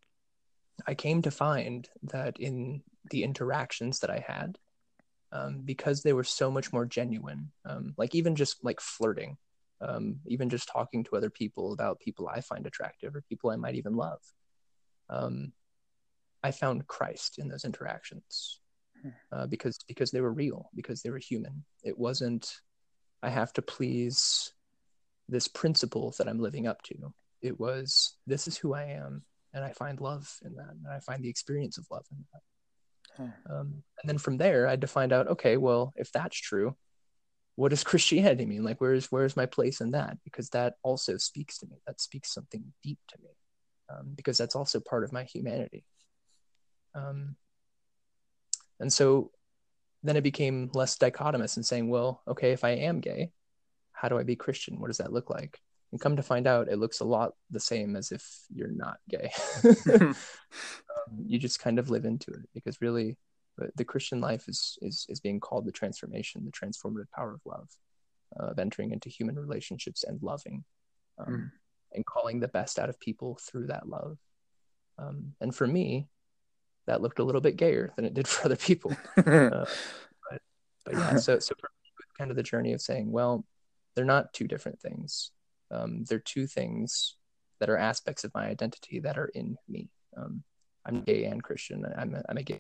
[0.87, 4.59] I came to find that in the interactions that I had,
[5.33, 9.37] um, because they were so much more genuine, um, like even just like flirting,
[9.81, 13.57] um, even just talking to other people about people I find attractive or people I
[13.57, 14.21] might even love.
[15.11, 15.53] Um,
[16.43, 18.61] I found Christ in those interactions
[19.03, 19.09] hmm.
[19.33, 21.65] uh, because because they were real, because they were human.
[21.83, 22.53] It wasn't
[23.23, 24.53] I have to please
[25.29, 27.13] this principle that I'm living up to.
[27.43, 29.23] It was, this is who I am.
[29.55, 30.71] And I find love in that.
[30.71, 32.43] And I find the experience of love in that.
[33.17, 33.53] Hmm.
[33.53, 36.77] Um, and then from there, I had to find out, okay, well, if that's true,
[37.57, 38.63] what does Christianity mean?
[38.63, 40.19] Like, where's where's my place in that?
[40.25, 41.77] Because that also speaks to me.
[41.87, 43.31] That speaks something deep to me,
[43.91, 45.85] um, because that's also part of my humanity.
[46.95, 47.35] Um,
[48.79, 49.33] and so
[50.03, 53.33] then it became less dichotomous and saying, well, okay, if I am gay,
[53.93, 54.79] how do I be Christian?
[54.79, 55.61] What does that look like?
[55.91, 58.99] And come to find out, it looks a lot the same as if you're not
[59.09, 59.31] gay.
[60.01, 60.15] um,
[61.27, 63.17] you just kind of live into it because really,
[63.77, 67.69] the Christian life is is is being called the transformation, the transformative power of love,
[68.39, 70.65] uh, of entering into human relationships and loving,
[71.19, 71.51] um, mm.
[71.93, 74.19] and calling the best out of people through that love.
[74.99, 76.09] Um, and for me,
[76.89, 78.97] that looked a little bit gayer than it did for other people.
[79.17, 79.67] uh,
[80.31, 80.43] but,
[80.85, 81.55] but yeah, so so
[82.19, 83.45] kind of the journey of saying, well,
[83.95, 85.31] they're not two different things.
[85.71, 87.15] Um, they're two things
[87.61, 89.91] that are aspects of my identity that are in me.
[90.17, 90.43] Um,
[90.87, 91.85] I'm gay and Christian.
[91.97, 92.59] I'm a, I'm a gay.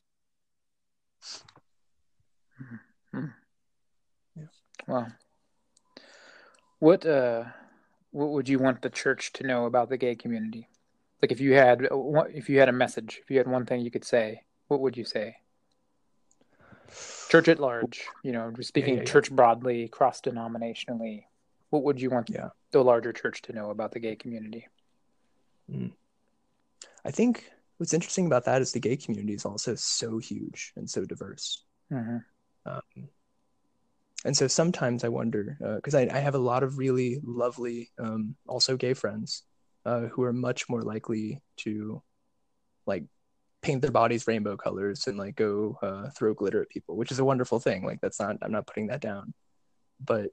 [2.63, 3.25] Mm-hmm.
[4.37, 4.45] Yeah.
[4.87, 5.07] Wow.
[6.81, 7.45] What uh,
[8.11, 10.69] what would you want the church to know about the gay community?
[11.23, 11.89] Like if you had
[12.33, 14.97] if you had a message, if you had one thing you could say, what would
[14.97, 15.37] you say?
[17.29, 21.25] Church at large, you know, speaking yeah, yeah, church broadly, cross denominationally,
[21.71, 22.49] what would you want yeah.
[22.71, 24.67] the larger church to know about the gay community?
[25.71, 25.93] Mm.
[27.05, 30.89] I think what's interesting about that is the gay community is also so huge and
[30.89, 31.65] so diverse.
[31.93, 32.19] Mm-hmm.
[32.65, 33.09] Um,
[34.25, 37.91] and so sometimes I wonder because uh, I, I, have a lot of really lovely,
[37.99, 39.45] um, also gay friends
[39.85, 42.03] uh, who are much more likely to
[42.87, 43.05] like
[43.63, 47.19] paint their bodies rainbow colors and like go uh, throw glitter at people, which is
[47.19, 47.85] a wonderful thing.
[47.85, 49.35] Like that's not I'm not putting that down,
[50.01, 50.31] but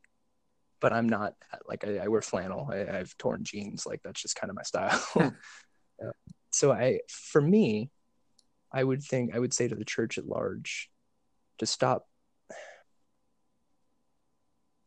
[0.81, 1.33] but I'm not
[1.67, 2.69] like I, I wear flannel.
[2.71, 3.85] I, I, have torn jeans.
[3.85, 5.33] Like that's just kind of my style.
[6.51, 7.89] so I for me,
[8.71, 10.89] I would think I would say to the church at large
[11.59, 12.07] to stop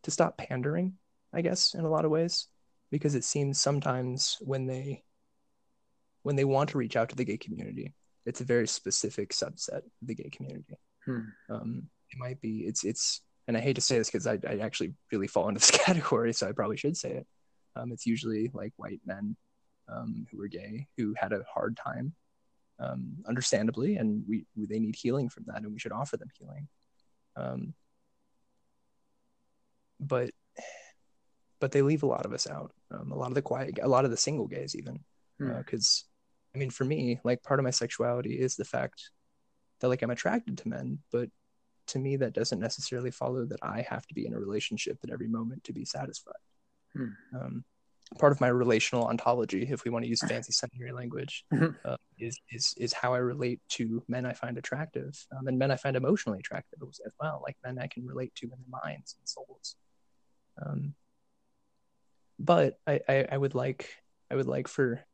[0.05, 0.95] to stop pandering,
[1.33, 2.47] I guess, in a lot of ways,
[2.91, 5.03] because it seems sometimes when they
[6.23, 7.95] when they want to reach out to the gay community,
[8.27, 10.79] it's a very specific subset of the gay community.
[11.05, 11.21] Hmm.
[11.49, 14.59] Um, it might be it's it's and I hate to say this because I, I
[14.59, 17.27] actually really fall into this category, so I probably should say it.
[17.77, 19.37] Um, it's usually like white men
[19.89, 22.15] um, who are gay who had a hard time,
[22.79, 26.69] um, understandably, and we they need healing from that, and we should offer them healing.
[27.37, 27.75] Um,
[30.01, 30.31] but
[31.61, 32.73] but they leave a lot of us out.
[32.91, 35.01] Um, a lot of the quiet, a lot of the single gays, even
[35.39, 36.57] because Hmm.
[36.57, 39.11] uh, I mean, for me, like part of my sexuality is the fact
[39.81, 41.29] that like I'm attracted to men, but
[41.89, 45.11] to me that doesn't necessarily follow that I have to be in a relationship at
[45.11, 46.35] every moment to be satisfied.
[46.95, 47.09] Hmm.
[47.39, 47.65] Um,
[48.19, 51.77] part of my relational ontology, if we want to use fancy seminary language, Mhm.
[51.85, 55.71] uh, is is is how I relate to men I find attractive, um, and men
[55.71, 58.81] I find emotionally attractive as as well, like men I can relate to in their
[58.85, 59.77] minds and souls.
[60.65, 60.95] Um,
[62.39, 63.89] but I, I I would like
[64.31, 65.05] I would like for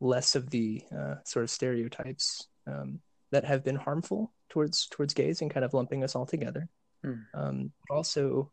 [0.00, 5.42] less of the uh, sort of stereotypes um, that have been harmful towards towards gays
[5.42, 6.68] and kind of lumping us all together.
[7.04, 7.14] Hmm.
[7.34, 8.52] Um, also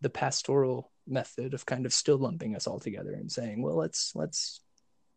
[0.00, 4.12] the pastoral method of kind of still lumping us all together and saying, well, let's
[4.14, 4.60] let's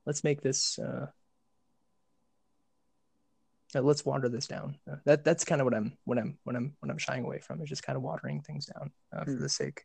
[0.05, 1.07] let's make this uh,
[3.75, 4.77] uh, let's water this down.
[4.91, 7.39] Uh, that that's kind of what I'm what I'm what I'm what I'm shying away
[7.39, 9.41] from is just kind of watering things down uh, for Hmm.
[9.41, 9.83] the sake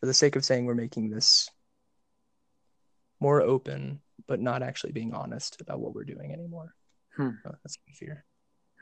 [0.00, 1.48] for the sake of saying we're making this
[3.20, 6.74] more open, but not actually being honest about what we're doing anymore.
[7.16, 7.30] Hmm.
[7.44, 8.24] Uh, that's my fear.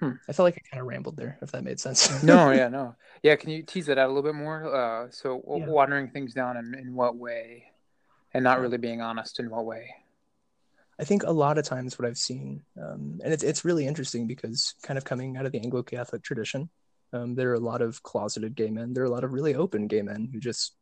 [0.00, 0.12] Hmm.
[0.29, 2.22] I felt like I kind of rambled there, if that made sense.
[2.22, 3.37] no, yeah, no, yeah.
[3.37, 4.74] Can you tease that out a little bit more?
[4.74, 5.66] Uh, so Yeah.
[5.66, 7.64] watering things down in, in what way,
[8.35, 9.94] and not really being honest in what way?
[10.98, 14.26] I think a lot of times what I've seen, um, and it's it's really interesting
[14.26, 16.68] because kind of coming out of the Anglo Catholic tradition,
[17.14, 18.92] um, there are a lot of closeted gay men.
[18.92, 20.74] There are a lot of really open gay men who just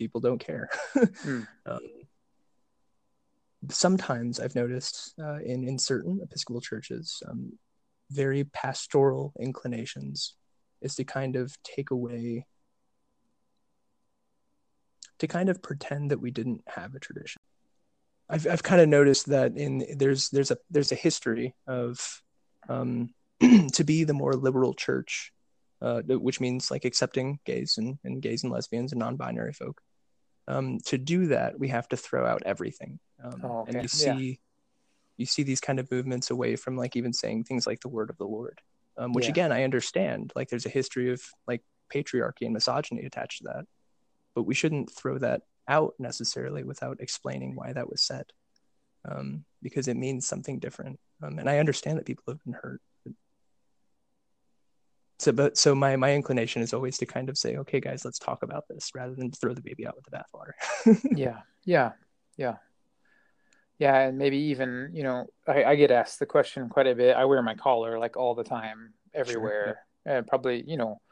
[0.00, 0.70] people don't care.
[1.22, 1.42] Hmm.
[1.66, 1.80] um,
[3.68, 7.58] sometimes I've noticed uh, in in certain Episcopal churches, um,
[8.10, 10.36] very pastoral inclinations
[10.80, 12.46] is to kind of take away,
[15.18, 17.42] to kind of pretend that we didn't have a tradition.
[18.30, 22.22] I've I've kind of noticed that in there's there's a there's a history of
[22.68, 23.10] um,
[23.72, 25.32] to be the more liberal church,
[25.82, 29.82] uh, which means like accepting gays and, and gays and lesbians and non-binary folk.
[30.48, 33.72] Um, to do that, we have to throw out everything, um, Oh, okay.
[33.72, 34.14] and you Yeah.
[34.14, 34.40] see
[35.16, 38.08] you see these kind of movements away from like even saying things like the word
[38.08, 38.58] of the Lord,
[38.96, 39.30] um, which Yeah.
[39.30, 40.32] again I understand.
[40.34, 41.62] Like there's a history of like
[41.94, 43.64] patriarchy and misogyny attached to that,
[44.34, 48.24] but we shouldn't throw that out necessarily without explaining why that was said,
[49.04, 50.98] um, because it means something different.
[51.22, 52.80] Um, and I understand that people have been hurt.
[55.20, 58.18] So, but so my my inclination is always to kind of say, okay, guys, let's
[58.18, 60.98] talk about this rather than throw the baby out with the bathwater.
[61.14, 61.92] yeah, yeah,
[62.38, 62.56] yeah,
[63.78, 67.16] yeah, and maybe even you know, I, I get asked the question quite a bit.
[67.16, 71.02] I wear my collar like all the time, everywhere, and probably you know,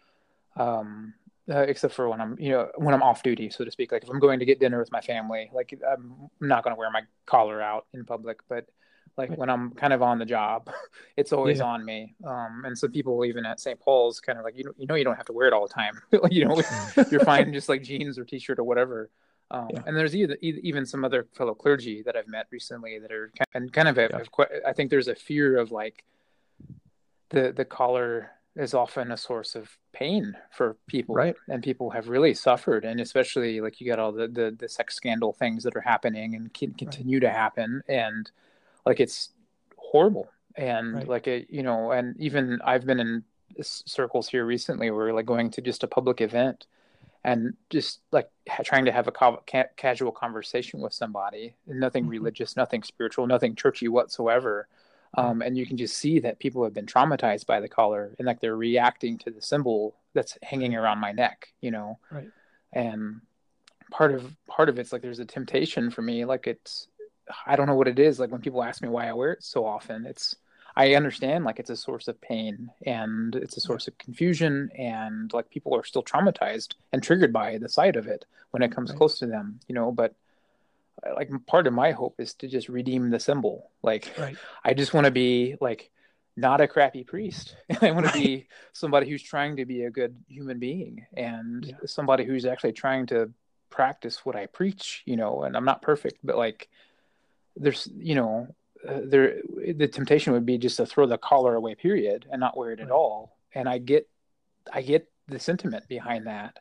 [0.57, 1.13] um,
[1.51, 3.93] uh, except for when I'm you know when I'm off duty, so to speak.
[3.93, 6.79] Like if I'm going to get dinner with my family, like I'm not going to
[6.79, 8.65] wear my collar out in public, but
[9.17, 10.71] like when I'm kind of on the job,
[11.17, 11.65] it's always Yeah.
[11.65, 12.15] on me.
[12.25, 13.79] Um, and so people even at St.
[13.81, 15.67] Paul's kind of like you know you know you don't have to wear it all
[15.67, 16.01] the time.
[16.31, 16.61] You know
[17.11, 19.11] you're fine just like jeans or t-shirt or whatever.
[19.51, 19.83] Um, Yeah.
[19.87, 23.47] And there's either, even some other fellow clergy that I've met recently that are kind
[23.55, 24.45] and kind of have, Yeah.
[24.67, 26.05] I think there's a fear of like
[27.31, 31.37] the the collar is often a source of pain for people, Right.
[31.49, 34.95] And people have really suffered, and especially like you got all the the, the sex
[34.97, 38.31] scandal things that are happening and can continue to happen, and
[38.89, 39.31] like it's
[39.77, 41.09] horrible and Right.
[41.09, 43.23] like a you know and even i've been in
[43.63, 46.67] circles here recently where like going to just a public event
[47.25, 52.05] and just like ha- trying to have a ca- ca- casual conversation with somebody nothing
[52.07, 52.11] Mhm.
[52.11, 54.67] religious nothing spiritual nothing churchy whatsoever
[55.15, 58.27] um, and you can just see that people have been traumatized by the collar and
[58.27, 62.31] like they're reacting to the symbol that's hanging around my neck you know Right.
[62.73, 63.21] and
[63.91, 66.89] part of part of it's like there's a temptation for me like it's
[67.47, 69.43] i don't know what it is like when people ask me why i wear it
[69.43, 70.35] so often it's
[70.77, 75.33] i understand like it's a source of pain and it's a source of confusion and
[75.33, 78.91] like people are still traumatized and triggered by the sight of it when it comes
[78.91, 78.97] Right.
[78.99, 80.15] close to them you know but
[81.07, 84.37] uh, like part of my hope is to just redeem the symbol like Right.
[84.65, 85.91] i just want to be like
[86.37, 90.17] not a crappy priest i want to be somebody who's trying to be a good
[90.29, 91.75] human being and Yeah.
[91.87, 93.31] somebody who's actually trying to
[93.71, 96.69] practice what i preach you know and i'm not perfect but like
[97.59, 98.55] there's you know
[98.87, 99.41] uh, there
[99.75, 102.81] the temptation would be just to throw the collar away, period, and not wear it
[102.81, 103.37] at all.
[103.55, 104.09] And I get,
[104.73, 106.59] I get the sentiment behind that,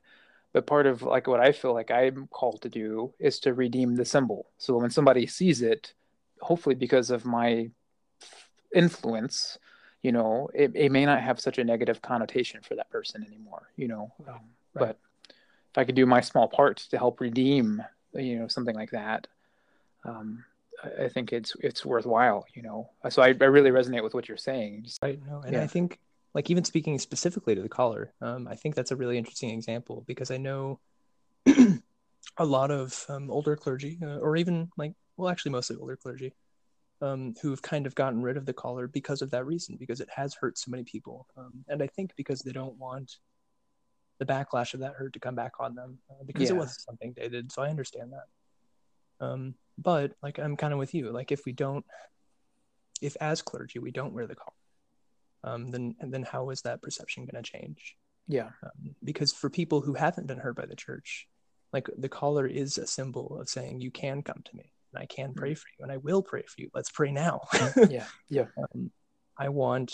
[0.54, 3.96] but part of like what I feel like I'm called to do is to redeem
[3.96, 4.48] the symbol.
[4.58, 5.94] So when somebody sees it,
[6.42, 7.70] hopefully because of my
[8.74, 9.58] influence,
[10.02, 13.70] you know, it, it may not have such a negative connotation for that person anymore.
[13.76, 14.42] You know, um, right.
[14.74, 15.00] but
[15.72, 17.84] if I could do my small part to help redeem,
[18.14, 19.28] you know, something like that.
[20.04, 20.46] Um,
[20.84, 22.90] I think it's it's worthwhile, you know.
[23.10, 24.84] So I, I really resonate with what you're saying.
[24.84, 25.20] Just, right.
[25.26, 25.64] No, and yeah.
[25.64, 26.00] I think
[26.34, 30.04] like even speaking specifically to the collar, um, I think that's a really interesting example
[30.08, 30.80] because I know
[32.38, 36.34] a lot of um, older clergy, uh, or even like well, actually mostly older clergy,
[37.02, 40.10] um, who've kind of gotten rid of the collar because of that reason, because it
[40.16, 43.18] has hurt so many people, um, and I think because they don't want
[44.20, 46.56] the backlash of that hurt to come back on them uh, because yeah.
[46.56, 47.52] it was something they did.
[47.52, 49.26] So I understand that.
[49.26, 51.12] Um, but like I'm kind of with you.
[51.12, 51.86] Like if we don't,
[53.02, 54.54] if as clergy we don't wear the collar,
[55.44, 57.96] um, then then how is that perception going to change?
[58.28, 61.28] Yeah, um, because for people who haven't been hurt by the church,
[61.72, 65.06] like the collar is a symbol of saying you can come to me and I
[65.06, 65.56] can pray mm-hmm.
[65.56, 66.70] for you and I will pray for you.
[66.74, 67.42] Let's pray now.
[67.90, 68.46] yeah, yeah.
[68.58, 68.92] Um,
[69.38, 69.94] I want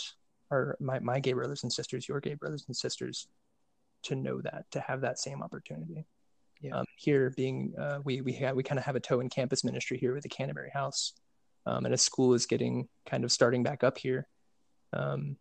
[0.50, 3.26] our my my gay brothers and sisters, your gay brothers and sisters,
[4.04, 6.06] to know that to have that same opportunity.
[6.64, 6.78] Yeah.
[6.78, 9.64] Um, here being uh, we we have we kind of have a toe in campus
[9.64, 11.12] ministry here with the Canterbury House,
[11.66, 14.26] um, and a school is getting kind of starting back up here,
[14.94, 15.36] um,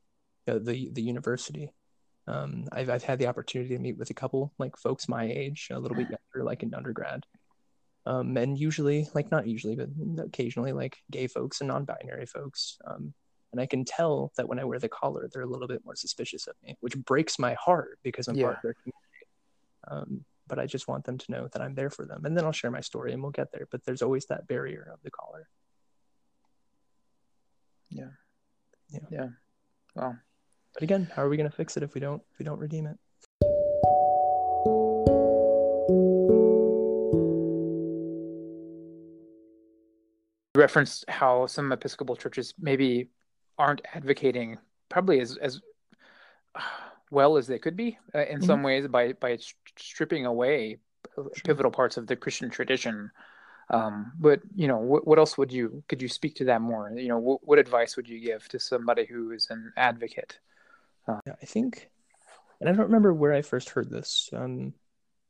[0.45, 1.71] the the university.
[2.27, 5.69] Um, I've I've had the opportunity to meet with a couple like folks my age,
[5.71, 7.25] a little bit younger, like in undergrad,
[8.05, 9.87] um, and usually like not usually, but
[10.21, 12.77] occasionally like gay folks and non-binary folks.
[12.85, 13.13] Um,
[13.53, 15.95] and I can tell that when I wear the collar, they're a little bit more
[15.95, 18.45] suspicious of me, which breaks my heart because I'm yeah.
[18.45, 18.99] part of their community.
[19.87, 22.25] Um, but I just want them to know that I'm there for them.
[22.25, 23.67] And then I'll share my story and we'll get there.
[23.71, 25.47] But there's always that barrier of the collar.
[27.89, 28.09] Yeah.
[28.89, 28.99] Yeah.
[29.11, 29.27] Yeah.
[29.95, 30.17] Well.
[30.73, 32.59] But again, how are we going to fix it if we don't if we don't
[32.59, 32.97] redeem it?
[40.55, 43.09] You referenced how some Episcopal churches maybe
[43.57, 44.57] aren't advocating
[44.89, 45.61] probably as as
[47.13, 48.45] well as they could be uh, in mm-hmm.
[48.45, 49.37] some ways by by
[49.77, 50.77] stripping away
[51.15, 51.31] sure.
[51.45, 53.11] pivotal parts of the Christian tradition.
[53.69, 56.91] Um, but you know, what, what else would you could you speak to that more?
[56.95, 60.39] You know, what, what advice would you give to somebody who is an advocate?
[61.07, 61.89] Uh, yeah, I think,
[62.59, 64.73] and I don't remember where I first heard this, um,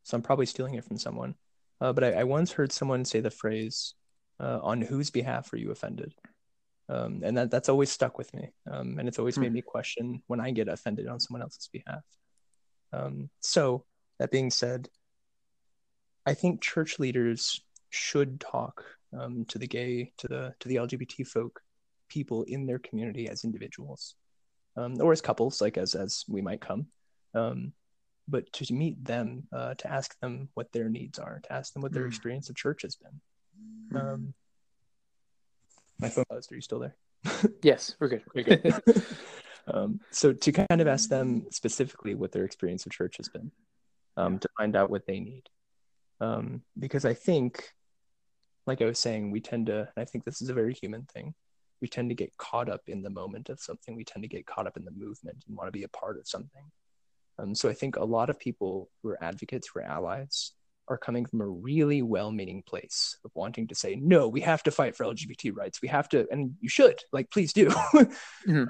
[0.04, 1.36] so I'm probably stealing it from someone.
[1.82, 3.96] Uh, but I, I, once heard someone say the phrase,
[4.40, 6.14] uh, "On whose behalf are you offended?"
[6.90, 9.56] Um, and that that's always stuck with me um, and it's always made hmm.
[9.56, 12.04] me question when i get offended on someone else's behalf
[12.92, 13.86] um, so
[14.20, 14.88] that being said
[16.26, 18.84] i think church leaders should talk
[19.18, 21.62] um, to the gay to the to the lgbt folk
[22.10, 24.16] people in their community as individuals
[24.76, 26.88] um, or as couples like as as we might come
[27.36, 27.74] um,
[28.28, 31.82] but to meet them uh, to ask them what their needs are to ask them
[31.82, 32.10] what their hmm.
[32.10, 33.22] experience of church has been
[33.92, 33.98] hmm.
[36.04, 36.52] My phone buzzed.
[36.52, 36.96] Are you still there?
[37.64, 38.24] yes, we're good.
[38.36, 38.74] We're good.
[39.74, 43.52] um, so to kind of ask them specifically what their experience of church has been,
[44.18, 45.44] um, to find out what they need,
[46.20, 47.72] um, because I think,
[48.68, 51.04] like I was saying, we tend to, and I think this is a very human
[51.04, 51.34] thing.
[51.82, 53.96] We tend to get caught up in the moment of something.
[53.96, 56.20] We tend to get caught up in the movement and want to be a part
[56.20, 56.64] of something.
[57.40, 60.52] Um, so I think a lot of people who are advocates, who are allies,
[60.88, 64.72] are coming from a really well-meaning place of wanting to say no we have to
[64.72, 65.82] fight for lgbt rights.
[65.82, 67.72] We have to and you should like please do.
[68.46, 68.66] Mm-hmm.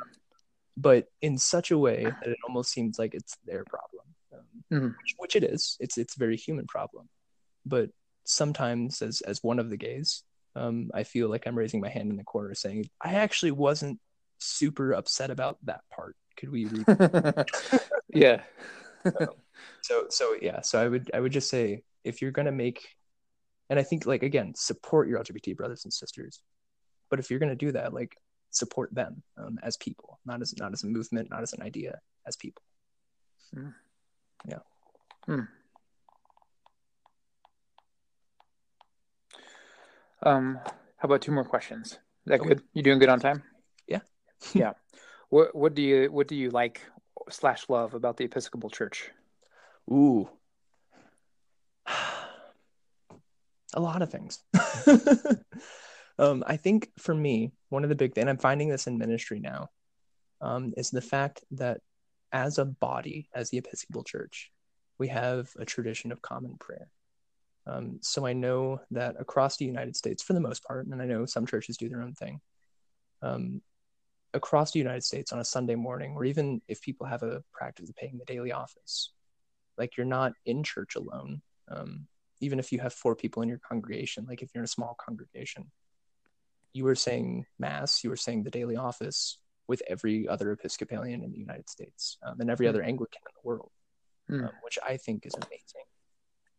[0.78, 4.40] but in such a way that it almost seems like it's their problem um,
[4.72, 4.86] mm-hmm.
[4.86, 5.78] which, which, it is.
[5.80, 7.10] It's it's a very human problem.
[7.66, 7.90] But
[8.26, 10.24] sometimes as as one of the gays
[10.56, 14.00] um, i feel like i'm raising my hand in the corner saying i actually wasn't
[14.44, 16.16] super upset about that part.
[16.38, 16.86] Could we read
[18.14, 18.42] yeah.
[19.06, 19.28] Um,
[19.82, 20.62] so so yeah.
[20.62, 22.88] So i would i would just say if you're going to make
[23.70, 26.42] and i think like again support your lgbt brothers and sisters
[27.10, 28.18] but if you're going to do that like
[28.54, 32.00] support them um, as people not as not as a movement not as an idea
[32.26, 32.64] as people.
[33.56, 33.74] Mm.
[34.48, 34.60] yeah.
[35.28, 35.48] Mm.
[40.24, 40.60] um
[40.98, 41.94] how about two more questions?
[41.94, 41.98] Is
[42.28, 42.50] that okay.
[42.50, 42.64] good?
[42.74, 43.44] You doing good on time?
[43.88, 44.00] Yeah.
[44.54, 44.74] Yeah.
[45.30, 46.82] What what do you what do you like
[47.30, 49.12] slash love about the episcopal church?
[49.92, 50.30] Ooh
[53.74, 54.40] a lot of things.
[56.20, 59.40] um, I think for me, one of the big, and I'm finding this in ministry
[59.40, 59.70] now,
[60.42, 61.82] um, is the fact that
[62.32, 64.52] as a body, as the Episcopal Church,
[64.98, 66.90] we have a tradition of common prayer.
[67.66, 71.06] Um, so I know that across the United States, for the most part, and I
[71.06, 72.42] know some churches do their own thing,
[73.22, 73.62] um,
[74.34, 77.90] across the United States on a Sunday morning, or even if people have a practice
[77.90, 79.12] of paying the daily office,
[79.78, 81.42] like you're not in church alone.
[81.70, 82.08] Um,
[82.44, 84.96] even if you have four people in your congregation, like if you're in a small
[85.04, 85.72] congregation,
[86.74, 91.32] you were saying mass, you were saying the daily office with every other Episcopalian in
[91.32, 92.70] the United States um, and every mm.
[92.70, 93.72] other Anglican in the world,
[94.30, 94.44] mm.
[94.44, 95.86] um, which I think is amazing.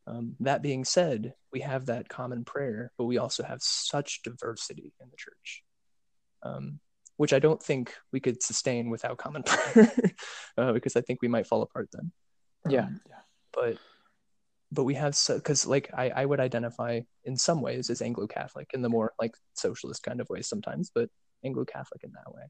[0.07, 4.93] Um, that being said, we have that common prayer, but we also have such diversity
[5.01, 5.64] in the church,
[6.43, 6.80] um,
[7.16, 9.93] which I don't think we could sustain without common prayer,
[10.57, 12.12] uh, because I think we might fall apart then.
[12.68, 13.16] Yeah, um, yeah.
[13.53, 13.78] But
[14.75, 18.70] but we have so because like I, I would identify in some ways as Anglo-Catholic
[18.75, 21.09] in the more like socialist kind of ways sometimes, but
[21.45, 22.43] Anglo-Catholic in that way.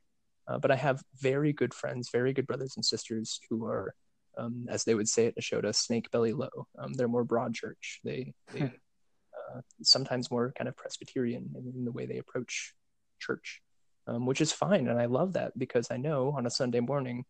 [0.49, 3.95] Uh, but I have very good friends, very good brothers and sisters who are,
[4.39, 6.67] um, as they would say at Nashotah, snake belly low.
[6.79, 8.01] Um, they're more broad church.
[8.05, 8.67] They, they hmm.
[8.67, 12.75] uh, sometimes more kind of Presbyterian in, in the way they approach
[13.21, 13.63] church,
[14.07, 14.89] um, which is fine.
[14.89, 17.25] And I love that because I know on a Sunday morning,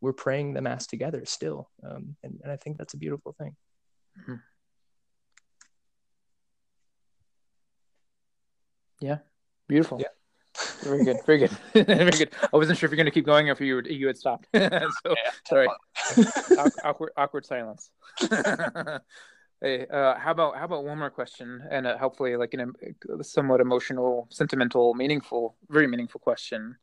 [0.00, 1.70] we're praying the Mass together still.
[1.82, 3.56] Um, and, and I think that's a beautiful thing.
[4.20, 4.34] Mm-hmm.
[9.00, 9.18] Yeah,
[9.68, 10.00] beautiful.
[10.00, 10.08] Yeah.
[10.82, 11.50] Very good, very good,
[11.86, 12.30] very good.
[12.52, 14.16] I wasn't sure if you're going to keep going or if you were, you had
[14.16, 14.48] stopped.
[14.54, 15.14] so
[15.46, 15.68] sorry,
[16.84, 17.90] awkward, awkward silence.
[19.60, 22.72] hey, uh, how about how about one more question and uh, hopefully like an
[23.20, 26.76] a somewhat emotional, sentimental, meaningful, very meaningful question.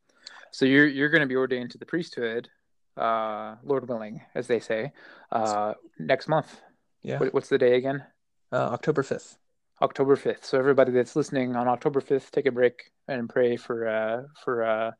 [0.52, 2.48] So you're you're going to be ordained to the priesthood,
[2.96, 4.92] uh, Lord willing, as they say,
[5.32, 6.60] uh, next month.
[7.06, 7.18] Yeah.
[7.18, 8.04] What, what's the day again?
[8.52, 9.38] Uh, October fifth.
[9.82, 10.44] October 5th.
[10.44, 14.64] So everybody that's listening on October 5th, take a break and pray for uh, for
[14.64, 14.92] uh,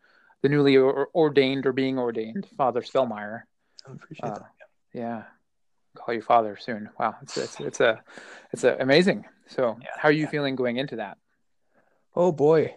[0.42, 3.42] the newly or- ordained or being ordained Father Spellmeyer.
[3.88, 4.52] I appreciate uh, that.
[4.92, 5.00] Yeah.
[5.00, 5.22] yeah.
[5.96, 6.90] Call you father soon.
[7.00, 8.02] Wow, it's it's, it's a
[8.52, 9.24] it's a amazing.
[9.46, 10.30] So, yeah, how are you yeah.
[10.30, 11.16] feeling going into that?
[12.14, 12.74] Oh boy,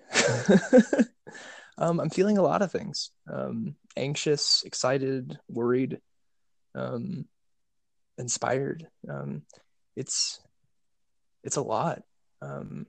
[1.78, 3.12] um, I'm feeling a lot of things.
[3.30, 6.00] Um, anxious, excited, worried,
[6.76, 7.26] um,
[8.20, 8.88] inspired.
[9.09, 9.43] Um,
[9.95, 10.39] it's
[11.43, 12.03] it's a lot.
[12.41, 12.86] Um,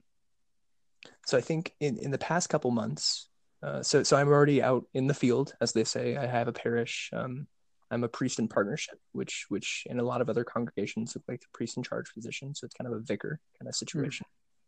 [1.26, 3.28] so I think in, in the past couple months,
[3.62, 6.16] uh, so so I'm already out in the field, as they say.
[6.16, 7.10] I have a parish.
[7.12, 7.46] Um,
[7.90, 11.40] I'm a priest in partnership, which which in a lot of other congregations look like
[11.40, 12.54] the priest in charge position.
[12.54, 14.26] So it's kind of a vicar kind of situation.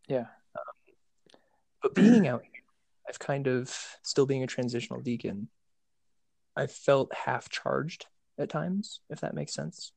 [0.09, 0.27] Yeah.
[0.57, 1.37] Um,
[1.83, 2.63] but being out here,
[3.09, 5.49] I've kind of still being a transitional deacon.
[6.57, 8.07] I felt half charged
[8.39, 9.93] at times, if that makes sense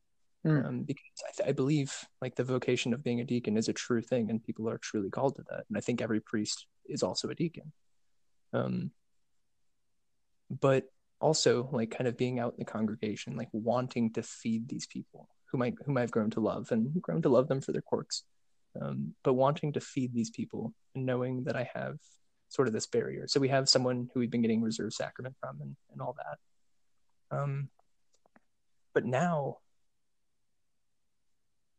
[0.45, 0.65] mm.
[0.65, 3.73] um, because I, th- I, believe like the vocation of being a deacon is a
[3.73, 5.65] true thing and people are truly called to that.
[5.67, 7.71] And i think every priest is also a deacon.
[8.53, 8.91] Um,
[10.49, 10.85] but
[11.19, 15.27] also like kind of being out in the congregation like wanting to feed these people
[15.51, 18.23] whom i whom i've grown to love and grown to love them for their quirks.
[18.79, 21.97] Um, but wanting to feed these people and knowing that i have
[22.49, 23.27] sort of this barrier.
[23.27, 27.37] So we have someone who we've been getting reserve sacrament from and, and all that.
[27.37, 27.69] Um,
[28.93, 29.57] but now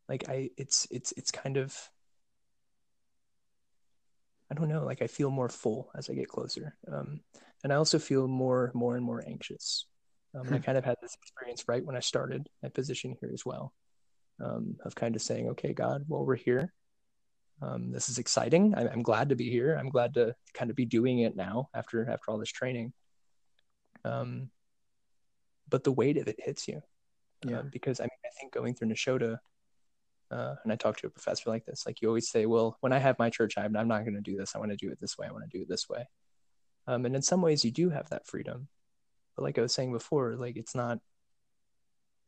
[0.09, 1.77] like i it's it's it's kind of
[4.51, 6.77] i don't know like i feel more full as i get closer.
[6.91, 7.21] Um,
[7.65, 9.87] and i also feel more more and more anxious.
[10.35, 10.63] Um, i hmm.
[10.63, 13.73] kind of had this experience right when i started my position here as well
[14.43, 16.73] um, of kind of saying okay god well we're here
[17.63, 18.75] um, this is exciting.
[18.75, 19.79] I, i'm glad to be here.
[19.81, 22.93] I'm glad to kind of be doing it now after after all this training.
[24.05, 24.51] Um,
[25.67, 26.83] but the weight of it hits you
[27.45, 27.61] yeah.
[27.61, 29.39] Um, because I mean, I think going through Nashotah,
[30.31, 32.93] uh, and I talk to a professor like this, like you always say, well, when
[32.93, 34.55] I have my church, I'm, I'm not going to do this.
[34.55, 35.27] I want to do it this way.
[35.27, 36.09] I want to do it this way.
[36.87, 38.69] Um, and in some ways, you do have that freedom,
[39.37, 40.99] but like I was saying before, like it's not,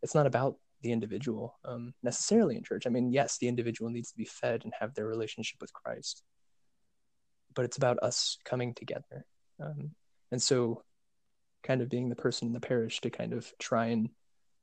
[0.03, 2.87] it's not about the individual um, necessarily in church.
[2.87, 6.23] I mean, yes, the individual needs to be fed and have their relationship with Christ,
[7.55, 9.27] but it's about us coming together.
[9.61, 9.93] Um,
[10.31, 10.83] and so,
[11.65, 14.11] kind of being the person in the parish to kind of try and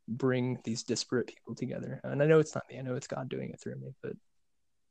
[0.07, 1.99] bring these disparate people together.
[2.03, 2.77] And I know it's not me.
[2.77, 4.13] I know it's God doing it through me, but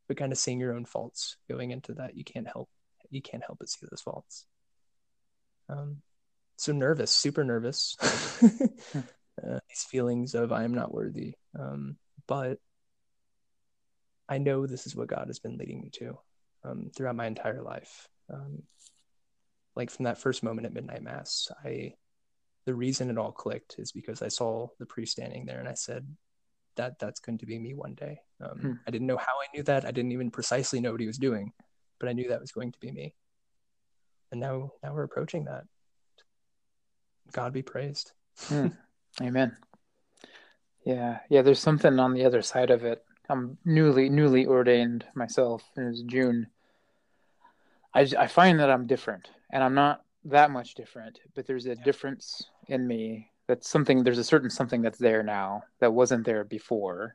[0.06, 2.68] but kind of seeing your own faults going into that, you can't help
[3.10, 4.46] you can't help but see those faults.
[5.68, 6.02] Um,
[6.56, 7.96] so nervous, super nervous.
[8.02, 11.34] uh, these feelings of I am not worthy.
[11.58, 11.96] Um,
[12.26, 12.58] but
[14.28, 16.18] I know this is what God has been leading me to
[16.64, 18.08] um, throughout my entire life.
[18.32, 18.62] Um,
[19.76, 21.94] like from that first moment at midnight mass, I
[22.66, 25.74] the reason it all clicked is because I saw the priest standing there and I
[25.74, 26.06] said,
[26.76, 28.20] that that's going to be me one day.
[28.40, 28.72] Um, hmm.
[28.86, 29.84] I didn't know how I knew that.
[29.84, 31.52] I didn't even precisely know what he was doing,
[31.98, 33.14] but I knew that was going to be me.
[34.32, 35.64] And now, now we're approaching that.
[37.32, 38.12] God be praised.
[38.48, 38.68] hmm.
[39.22, 39.56] Amen.
[40.84, 41.42] Yeah, yeah.
[41.42, 43.02] There's something on the other side of it.
[43.30, 45.62] I'm newly newly ordained myself.
[45.76, 46.48] It was June.
[47.94, 51.74] I I find that I'm different, and I'm not that much different, but there's a
[51.74, 53.30] difference in me.
[53.46, 54.02] That's something.
[54.02, 57.14] There's a certain something that's there now that wasn't there before.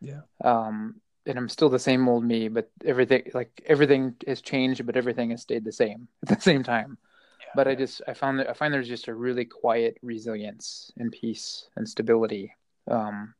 [0.00, 0.20] Yeah.
[0.44, 4.96] Um, and I'm still the same old me, but everything like everything has changed, but
[4.96, 6.98] everything has stayed the same at the same time.
[7.40, 10.92] Yeah, but I just I found that I find there's just a really quiet resilience
[10.96, 12.54] and peace and stability
[12.88, 13.34] um,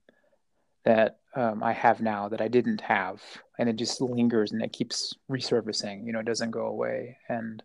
[0.85, 3.23] that um, I have now that I didn't have,
[3.59, 6.07] and it just lingers and it keeps resurfacing.
[6.07, 7.63] You know, it doesn't go away, and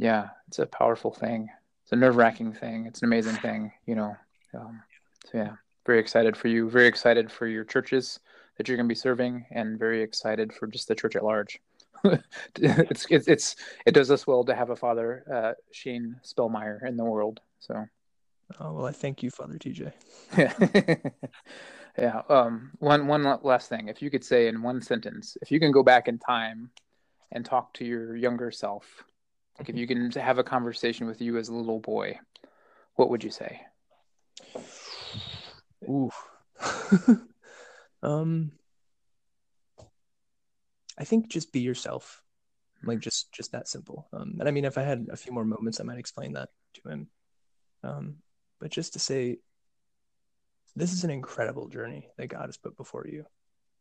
[0.00, 1.48] yeah, it's a powerful thing.
[1.84, 2.86] It's a nerve wracking thing.
[2.86, 3.72] It's an amazing thing.
[3.86, 4.16] You know,
[4.54, 4.82] um,
[5.26, 5.52] so yeah,
[5.86, 6.70] very excited for you.
[6.70, 8.18] Very excited for your churches
[8.56, 11.60] that you're going to be serving, and very excited for just the church at large.
[12.56, 16.96] it's, it's it's it does us well to have a father, uh, Shane Spellmeyer, in
[16.96, 17.40] the world.
[17.58, 17.84] So
[18.58, 19.92] Oh well, I thank you, Father TJ.
[20.36, 20.96] yeah,
[21.98, 22.22] yeah.
[22.28, 25.72] Um, one one last thing, if you could say in one sentence, if you can
[25.72, 26.70] go back in time
[27.32, 29.04] and talk to your younger self,
[29.60, 32.18] like if you can have a conversation with you as a little boy,
[32.94, 33.60] what would you say?
[35.84, 36.10] Ooh.
[38.02, 38.52] um,
[40.96, 42.22] I think just be yourself,
[42.84, 44.08] like just just that simple.
[44.14, 46.48] Um, and I mean, if I had a few more moments, I might explain that
[46.82, 47.08] to him.
[47.84, 48.16] Um,
[48.60, 49.40] but just to say,
[50.74, 53.26] this is an incredible journey that God has put before you.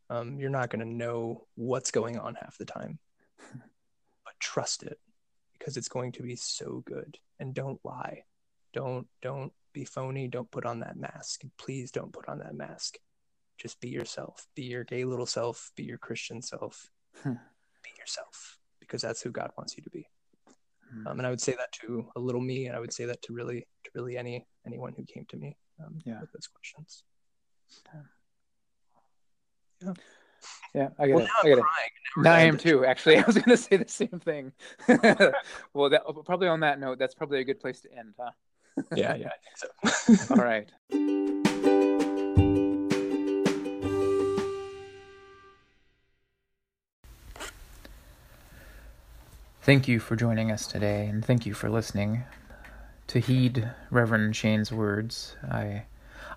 [0.09, 2.99] Um, you're not going to know what's going on half the time,
[3.53, 4.99] but trust it
[5.69, 7.19] because it's going to be so good.
[7.39, 8.23] And don't lie.
[8.73, 10.27] Don't don't be phony.
[10.27, 11.41] Don't put on that mask.
[11.59, 12.97] Please don't put on that mask.
[13.59, 14.47] Just be yourself.
[14.55, 15.71] Be your gay little self.
[15.75, 16.89] Be your Christian self.
[17.21, 17.33] Hmm.
[17.83, 20.07] Be yourself because that's who God wants you to be.
[20.91, 21.07] Hmm.
[21.07, 23.21] Um, and I would say that to a little me, and I would say that
[23.23, 25.55] to really, to really any anyone who came to me
[25.85, 26.19] um, Yeah.
[26.19, 27.03] with those questions.
[29.83, 29.93] Yeah,
[30.75, 31.29] I get Well, it.
[31.29, 31.63] I I'm get it.
[31.63, 31.89] crying.
[32.17, 32.85] No, I am too.
[32.85, 34.51] Actually, I was going to say the same thing.
[35.73, 38.31] well, that, probably on that note, that's probably a good place to end, huh?
[38.95, 40.33] Yeah, yeah, I think so.
[40.35, 40.69] All right.
[49.61, 52.23] Thank you for joining us today, and thank you for listening.
[53.07, 55.83] To heed Reverend Shane's words, I,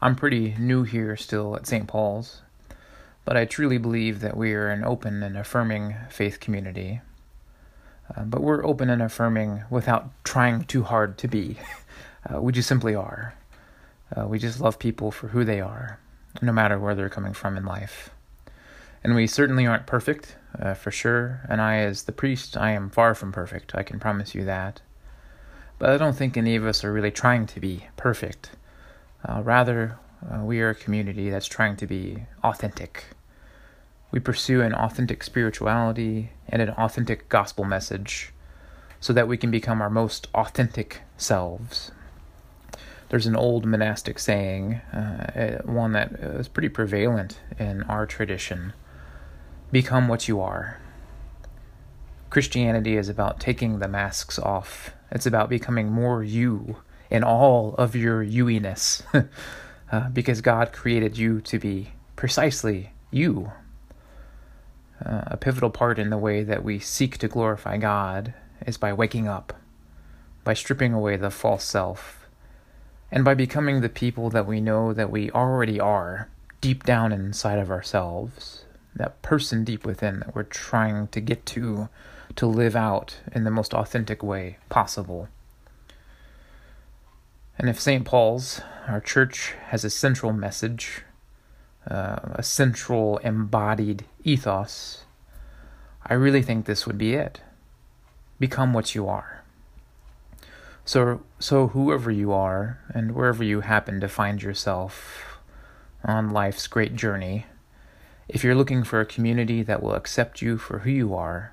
[0.02, 1.86] I'm pretty new here still at St.
[1.86, 2.42] Paul's,
[3.24, 7.00] but I truly believe that we are an open and affirming faith community.
[8.14, 11.58] Uh, but we're open and affirming without trying too hard to be.
[12.24, 13.34] Uh, we just simply are.
[14.16, 15.98] Uh, we just love people for who they are,
[16.40, 18.10] no matter where they're coming from in life.
[19.02, 21.40] And we certainly aren't perfect, uh, for sure.
[21.48, 23.74] And I, as the priest, I am far from perfect.
[23.74, 24.82] I can promise you that.
[25.78, 28.50] But I don't think any of us are really trying to be perfect.
[29.28, 29.98] Uh, rather,
[30.30, 33.04] uh, we are a community that's trying to be authentic.
[34.10, 38.32] We pursue an authentic spirituality and an authentic gospel message
[39.00, 41.90] so that we can become our most authentic selves.
[43.08, 48.72] There's an old monastic saying, uh, uh, one that is pretty prevalent in our tradition
[49.70, 50.80] become what you are.
[52.30, 56.76] Christianity is about taking the masks off, it's about becoming more you
[57.10, 59.02] in all of your youiness,
[59.92, 63.52] uh, because God created you to be precisely you.
[65.04, 68.32] Uh, a pivotal part in the way that we seek to glorify God
[68.66, 69.52] is by waking up,
[70.44, 72.26] by stripping away the false self,
[73.10, 76.28] and by becoming the people that we know that we already are
[76.62, 78.64] deep down inside of ourselves,
[78.94, 81.88] that person deep within that we're trying to get to
[82.36, 85.28] to live out in the most authentic way possible.
[87.58, 88.04] And if St.
[88.04, 91.02] Paul's, our church, has a central message,
[91.88, 95.04] uh, a central embodied ethos,
[96.04, 97.40] I really think this would be it.
[98.40, 99.42] Become what you are.
[100.84, 105.38] So, so whoever you are, and wherever you happen to find yourself
[106.04, 107.46] on life's great journey,
[108.28, 111.52] if you're looking for a community that will accept you for who you are,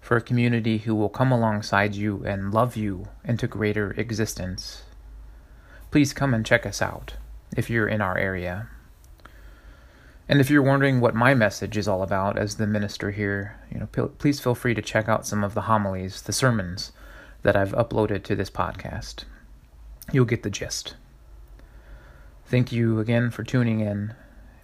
[0.00, 4.84] for a community who will come alongside you and love you into greater existence,
[5.96, 7.14] please come and check us out
[7.56, 8.68] if you're in our area.
[10.28, 13.80] And if you're wondering what my message is all about as the minister here, you
[13.80, 13.86] know,
[14.18, 16.92] please feel free to check out some of the homilies, the sermons
[17.44, 19.24] that I've uploaded to this podcast.
[20.12, 20.96] You'll get the gist.
[22.44, 24.12] Thank you again for tuning in.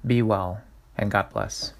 [0.06, 0.60] Be well,
[0.98, 1.72] and God bless.